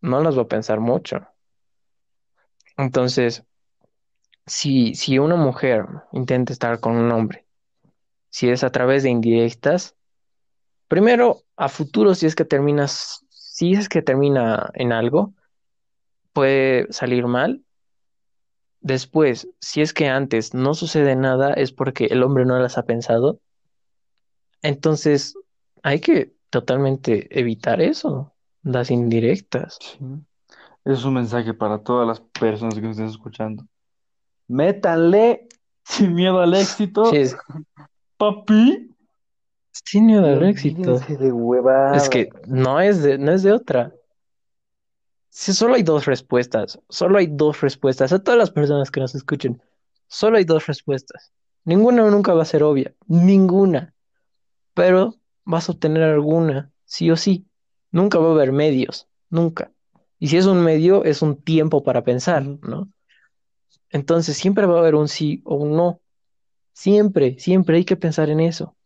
no 0.00 0.22
las 0.22 0.36
va 0.36 0.42
a 0.42 0.48
pensar 0.48 0.80
mucho. 0.80 1.26
Entonces, 2.76 3.44
si, 4.46 4.94
si 4.94 5.18
una 5.18 5.36
mujer 5.36 5.86
intenta 6.12 6.52
estar 6.52 6.80
con 6.80 6.96
un 6.96 7.10
hombre, 7.12 7.46
si 8.30 8.48
es 8.48 8.64
a 8.64 8.70
través 8.70 9.02
de 9.02 9.10
indirectas, 9.10 9.96
primero, 10.88 11.42
a 11.56 11.68
futuro, 11.68 12.14
si 12.14 12.26
es 12.26 12.34
que 12.34 12.44
terminas, 12.44 13.24
si 13.30 13.72
es 13.72 13.88
que 13.88 14.02
termina 14.02 14.70
en 14.74 14.92
algo, 14.92 15.34
puede 16.32 16.92
salir 16.92 17.26
mal. 17.26 17.62
Después, 18.80 19.48
si 19.60 19.80
es 19.80 19.92
que 19.92 20.08
antes 20.08 20.54
no 20.54 20.74
sucede 20.74 21.16
nada, 21.16 21.52
es 21.54 21.72
porque 21.72 22.06
el 22.06 22.22
hombre 22.22 22.44
no 22.44 22.58
las 22.58 22.78
ha 22.78 22.84
pensado. 22.84 23.40
Entonces, 24.62 25.34
hay 25.82 26.00
que 26.00 26.34
totalmente 26.50 27.26
evitar 27.36 27.80
eso, 27.80 28.32
las 28.62 28.90
indirectas. 28.90 29.78
Sí. 29.80 29.98
Es 30.84 31.04
un 31.04 31.14
mensaje 31.14 31.52
para 31.52 31.82
todas 31.82 32.06
las 32.06 32.20
personas 32.20 32.74
que 32.74 32.82
nos 32.82 32.90
estén 32.92 33.06
escuchando. 33.06 33.66
Métanle 34.48 35.48
sin 35.84 36.14
miedo 36.14 36.40
al 36.40 36.54
éxito, 36.54 37.06
Sí, 37.06 37.16
es 37.18 37.36
papi. 38.16 38.94
sin 39.72 40.06
miedo 40.06 40.26
al 40.26 40.42
éxito. 40.44 40.98
de. 40.98 41.96
Es 41.96 42.08
que 42.08 42.28
no 42.46 42.80
es 42.80 43.02
de, 43.02 43.18
no 43.18 43.32
es 43.32 43.42
de 43.42 43.52
otra. 43.52 43.92
Si 45.28 45.52
solo 45.52 45.74
hay 45.74 45.82
dos 45.82 46.06
respuestas, 46.06 46.80
solo 46.88 47.18
hay 47.18 47.26
dos 47.26 47.60
respuestas. 47.60 48.12
A 48.12 48.18
todas 48.18 48.38
las 48.38 48.50
personas 48.50 48.90
que 48.90 49.00
nos 49.00 49.14
escuchen, 49.14 49.62
solo 50.06 50.38
hay 50.38 50.44
dos 50.44 50.66
respuestas. 50.66 51.32
Ninguna 51.64 52.08
nunca 52.10 52.32
va 52.32 52.42
a 52.42 52.46
ser 52.46 52.62
obvia, 52.62 52.94
ninguna. 53.06 53.92
Pero 54.72 55.14
vas 55.44 55.68
a 55.68 55.72
obtener 55.72 56.02
alguna, 56.04 56.70
sí 56.84 57.10
o 57.10 57.16
sí. 57.16 57.46
Nunca 57.90 58.18
va 58.18 58.28
a 58.28 58.32
haber 58.32 58.52
medios, 58.52 59.08
nunca. 59.28 59.70
Y 60.18 60.28
si 60.28 60.38
es 60.38 60.46
un 60.46 60.62
medio, 60.62 61.04
es 61.04 61.20
un 61.20 61.36
tiempo 61.36 61.82
para 61.82 62.02
pensar. 62.02 62.42
¿no? 62.44 62.88
Entonces 63.90 64.36
siempre 64.36 64.66
va 64.66 64.76
a 64.76 64.80
haber 64.80 64.94
un 64.94 65.08
sí 65.08 65.42
o 65.44 65.56
un 65.56 65.76
no. 65.76 66.00
Siempre, 66.72 67.38
siempre 67.38 67.78
hay 67.78 67.84
que 67.84 67.96
pensar 67.96 68.30
en 68.30 68.40
eso. 68.40 68.76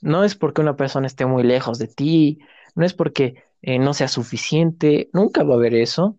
No 0.00 0.24
es 0.24 0.34
porque 0.34 0.60
una 0.60 0.76
persona 0.76 1.06
esté 1.06 1.26
muy 1.26 1.42
lejos 1.42 1.78
de 1.78 1.88
ti, 1.88 2.38
no 2.74 2.84
es 2.84 2.94
porque 2.94 3.42
eh, 3.62 3.78
no 3.78 3.94
sea 3.94 4.08
suficiente, 4.08 5.08
nunca 5.12 5.42
va 5.42 5.54
a 5.54 5.56
haber 5.56 5.74
eso. 5.74 6.18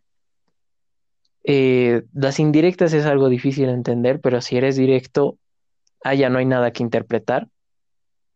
Eh, 1.44 2.04
las 2.14 2.40
indirectas 2.40 2.94
es 2.94 3.06
algo 3.06 3.30
difícil 3.30 3.68
de 3.68 3.74
entender, 3.74 4.20
pero 4.20 4.42
si 4.42 4.58
eres 4.58 4.76
directo, 4.76 5.38
allá 6.04 6.30
no 6.30 6.40
hay 6.40 6.46
nada 6.46 6.72
que 6.72 6.82
interpretar, 6.82 7.50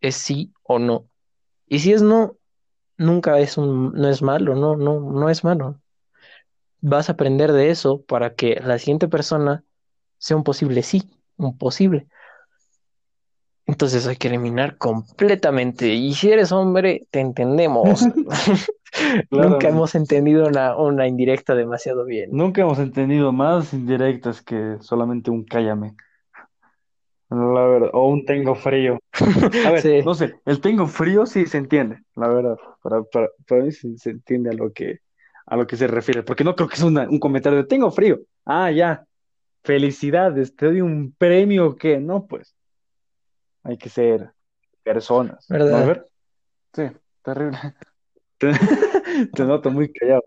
es 0.01 0.15
sí 0.15 0.53
o 0.63 0.79
no. 0.79 1.07
Y 1.67 1.79
si 1.79 1.93
es 1.93 2.01
no, 2.01 2.37
nunca 2.97 3.39
es 3.39 3.57
un, 3.57 3.93
no 3.93 4.09
es 4.09 4.21
malo, 4.21 4.55
no, 4.55 4.75
no, 4.75 4.99
no 4.99 5.29
es 5.29 5.43
malo. 5.43 5.78
Vas 6.81 7.09
a 7.09 7.13
aprender 7.13 7.51
de 7.51 7.69
eso 7.69 8.01
para 8.01 8.33
que 8.35 8.59
la 8.63 8.79
siguiente 8.79 9.07
persona 9.07 9.63
sea 10.17 10.37
un 10.37 10.43
posible 10.43 10.83
sí, 10.83 11.09
un 11.37 11.57
posible. 11.57 12.07
Entonces 13.65 14.07
hay 14.07 14.15
que 14.15 14.29
eliminar 14.29 14.77
completamente. 14.77 15.89
Y 15.89 16.13
si 16.13 16.31
eres 16.31 16.51
hombre, 16.51 17.07
te 17.11 17.19
entendemos. 17.19 18.01
Nunca 19.31 19.69
hemos 19.69 19.95
entendido 19.95 20.47
una, 20.47 20.75
una 20.75 21.07
indirecta 21.07 21.55
demasiado 21.55 22.05
bien. 22.05 22.29
Nunca 22.31 22.61
hemos 22.61 22.79
entendido 22.79 23.31
más 23.31 23.73
indirectas 23.73 24.41
que 24.41 24.77
solamente 24.79 25.31
un 25.31 25.43
cállame. 25.43 25.95
La 27.29 27.63
verdad, 27.63 27.89
o 27.93 28.07
un 28.07 28.25
tengo 28.25 28.55
frío. 28.55 28.97
A 29.67 29.71
ver, 29.71 29.81
Sí, 29.81 30.01
no 30.03 30.15
sé, 30.15 30.33
el 30.45 30.61
tengo 30.61 30.87
frío 30.87 31.27
sí 31.27 31.45
se 31.45 31.59
entiende, 31.59 31.99
la 32.15 32.27
verdad. 32.27 32.57
Para, 32.81 33.03
para, 33.03 33.27
para 33.47 33.63
mí 33.63 33.71
sí 33.71 33.95
se 33.97 34.09
entiende 34.11 34.49
a 34.49 34.53
lo 34.53 34.73
que, 34.73 34.99
a 35.49 35.57
lo 35.57 35.65
que 35.67 35.75
se 35.75 35.87
refiere, 35.87 36.23
porque 36.23 36.43
no 36.43 36.55
creo 36.55 36.67
que 36.69 36.75
es 36.75 36.83
una- 36.83 37.09
un 37.09 37.19
comentario 37.19 37.57
de 37.59 37.65
tengo 37.65 37.89
frío. 37.91 38.19
Ah, 38.45 38.69
ya, 38.71 39.03
felicidades, 39.63 40.55
te 40.55 40.67
doy 40.67 40.81
un 40.81 41.11
premio 41.17 41.75
que 41.75 41.99
no, 41.99 42.25
pues 42.27 42.55
hay 43.63 43.77
que 43.77 43.89
ser 43.89 44.31
personas. 44.83 45.49
¿no, 45.49 45.57
¿verdad? 45.57 45.85
Fer? 45.85 46.05
Sí, 46.73 46.97
terrible. 47.23 47.57
Te, 48.37 48.51
te 49.33 49.43
noto 49.43 49.71
muy 49.71 49.91
callado. 49.91 50.23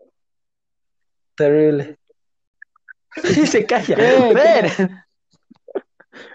Terrible. 1.35 1.97
Y 3.23 3.47
se 3.47 3.65
calla. 3.65 3.95
¿Qué? 3.95 4.33
Ver, 4.33 5.02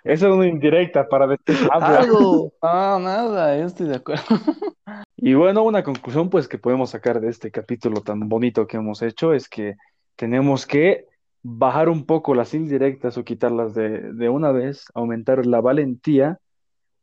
Esa 0.05 0.29
es 0.29 0.33
una 0.33 0.47
indirecta 0.47 1.09
para 1.09 1.27
decir 1.27 1.57
algo. 1.73 2.53
No, 2.63 2.99
nada, 2.99 3.57
yo 3.59 3.67
estoy 3.67 3.89
de 3.89 3.97
acuerdo. 3.97 4.25
Y 5.21 5.35
bueno, 5.35 5.65
una 5.65 5.83
conclusión 5.83 6.31
pues 6.31 6.47
que 6.47 6.59
podemos 6.59 6.91
sacar 6.91 7.21
de 7.21 7.29
este 7.29 7.51
capítulo 7.51 8.03
tan 8.03 8.29
bonito 8.29 8.69
que 8.69 8.77
hemos 8.77 9.03
hecho 9.03 9.35
es 9.35 9.49
que 9.49 9.75
tenemos 10.15 10.65
que 10.65 11.07
bajar 11.43 11.89
un 11.89 12.07
poco 12.07 12.35
las 12.35 12.55
indirectas 12.55 13.19
o 13.19 13.25
quitarlas 13.25 13.75
de, 13.75 14.13
de 14.13 14.29
una 14.29 14.53
vez, 14.53 14.85
aumentar 14.95 15.45
la 15.45 15.61
valentía 15.61 16.39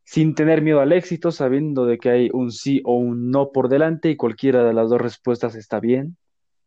sin 0.06 0.36
tener 0.36 0.62
miedo 0.62 0.80
al 0.80 0.94
éxito, 0.94 1.32
sabiendo 1.32 1.86
de 1.86 1.98
que 1.98 2.10
hay 2.10 2.30
un 2.32 2.52
sí 2.52 2.82
o 2.86 2.96
un 2.96 3.32
no 3.32 3.52
por 3.52 3.70
delante 3.70 4.10
y 4.10 4.16
cualquiera 4.16 4.64
de 4.64 4.74
las 4.74 4.90
dos 4.90 5.02
respuestas 5.02 5.56
está 5.56 5.80
bien, 5.80 6.16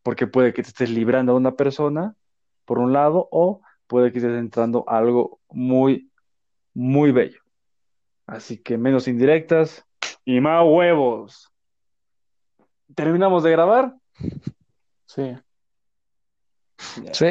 porque 0.03 0.27
puede 0.27 0.53
que 0.53 0.61
te 0.61 0.69
estés 0.69 0.91
librando 0.91 1.31
a 1.31 1.35
una 1.35 1.53
persona, 1.53 2.15
por 2.65 2.79
un 2.79 2.93
lado, 2.93 3.27
o 3.31 3.61
puede 3.87 4.11
que 4.11 4.19
estés 4.19 4.37
entrando 4.37 4.83
a 4.87 4.97
algo 4.97 5.38
muy, 5.49 6.11
muy 6.73 7.11
bello. 7.11 7.41
Así 8.25 8.57
que 8.57 8.77
menos 8.77 9.07
indirectas 9.07 9.85
y 10.23 10.39
más 10.39 10.63
huevos. 10.65 11.51
¿Terminamos 12.95 13.43
de 13.43 13.51
grabar? 13.51 13.95
Sí. 15.05 15.35
Sí. 17.11 17.25